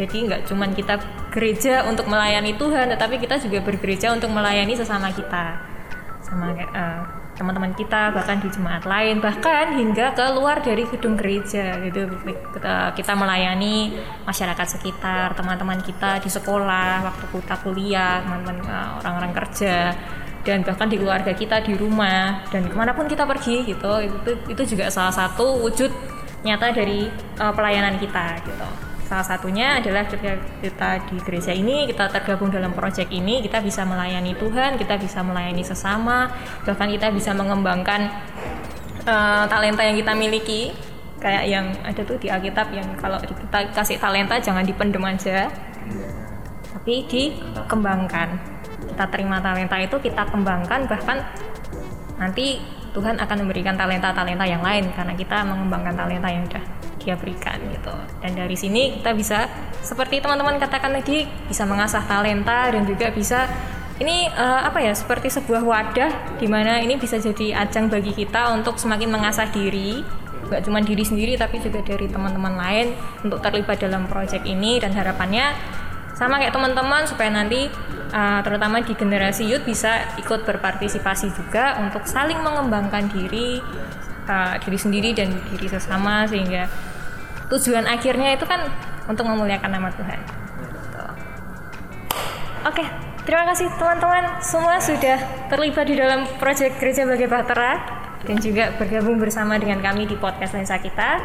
[0.00, 0.96] jadi nggak cuman kita
[1.38, 5.62] gereja untuk melayani Tuhan tetapi kita juga bergereja untuk melayani sesama kita.
[6.18, 7.00] Sama eh,
[7.38, 11.78] teman-teman kita bahkan di jemaat lain bahkan hingga keluar dari gedung gereja.
[11.78, 12.10] Gitu
[12.58, 13.94] kita, kita melayani
[14.26, 19.94] masyarakat sekitar teman-teman kita di sekolah waktu kita kuliah teman-teman eh, orang-orang kerja
[20.42, 23.92] dan bahkan di keluarga kita di rumah dan ke mana pun kita pergi gitu.
[24.02, 25.94] Itu itu juga salah satu wujud
[26.42, 32.12] nyata dari eh, pelayanan kita gitu salah satunya adalah ketika kita di gereja ini kita
[32.12, 36.28] tergabung dalam proyek ini kita bisa melayani Tuhan kita bisa melayani sesama
[36.68, 38.12] bahkan kita bisa mengembangkan
[39.08, 40.62] eh, talenta yang kita miliki.
[41.18, 45.50] Kayak yang ada tuh di Alkitab yang kalau kita kasih talenta jangan dipendem aja.
[46.78, 48.38] Tapi dikembangkan.
[48.94, 51.18] Kita terima talenta itu kita kembangkan bahkan
[52.22, 52.62] nanti
[52.94, 56.77] Tuhan akan memberikan talenta-talenta yang lain karena kita mengembangkan talenta yang udah
[57.08, 57.94] dia berikan gitu.
[58.20, 59.48] Dan dari sini kita bisa
[59.80, 63.48] seperti teman-teman katakan tadi bisa mengasah talenta dan juga bisa
[63.98, 68.52] ini eh, apa ya seperti sebuah wadah di mana ini bisa jadi ajang bagi kita
[68.52, 70.04] untuk semakin mengasah diri
[70.48, 72.86] nggak cuma diri sendiri tapi juga dari teman-teman lain
[73.20, 75.52] untuk terlibat dalam proyek ini dan harapannya
[76.16, 77.68] sama kayak teman-teman supaya nanti
[78.10, 83.60] uh, terutama di generasi youth bisa ikut berpartisipasi juga untuk saling mengembangkan diri
[84.26, 86.66] uh, diri sendiri dan diri sesama sehingga
[87.48, 88.68] tujuan akhirnya itu kan
[89.08, 90.20] untuk memuliakan nama Tuhan.
[90.60, 91.04] Gitu.
[92.68, 92.84] Oke,
[93.24, 97.72] terima kasih teman-teman semua sudah terlibat di dalam proyek Gereja Bagai Bahtera
[98.28, 101.24] dan juga bergabung bersama dengan kami di podcast Lensa kita.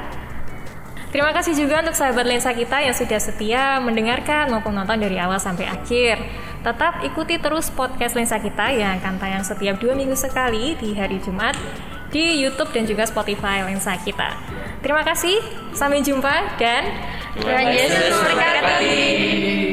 [1.14, 5.38] Terima kasih juga untuk sahabat lensa kita yang sudah setia mendengarkan maupun nonton dari awal
[5.38, 6.18] sampai akhir.
[6.66, 11.22] Tetap ikuti terus podcast lensa kita yang akan tayang setiap dua minggu sekali di hari
[11.22, 11.54] Jumat
[12.14, 14.38] di YouTube dan juga Spotify lensa kita.
[14.86, 15.42] Terima kasih,
[15.74, 16.86] sampai jumpa dan
[17.42, 19.73] Tuhan Yesus memberkati.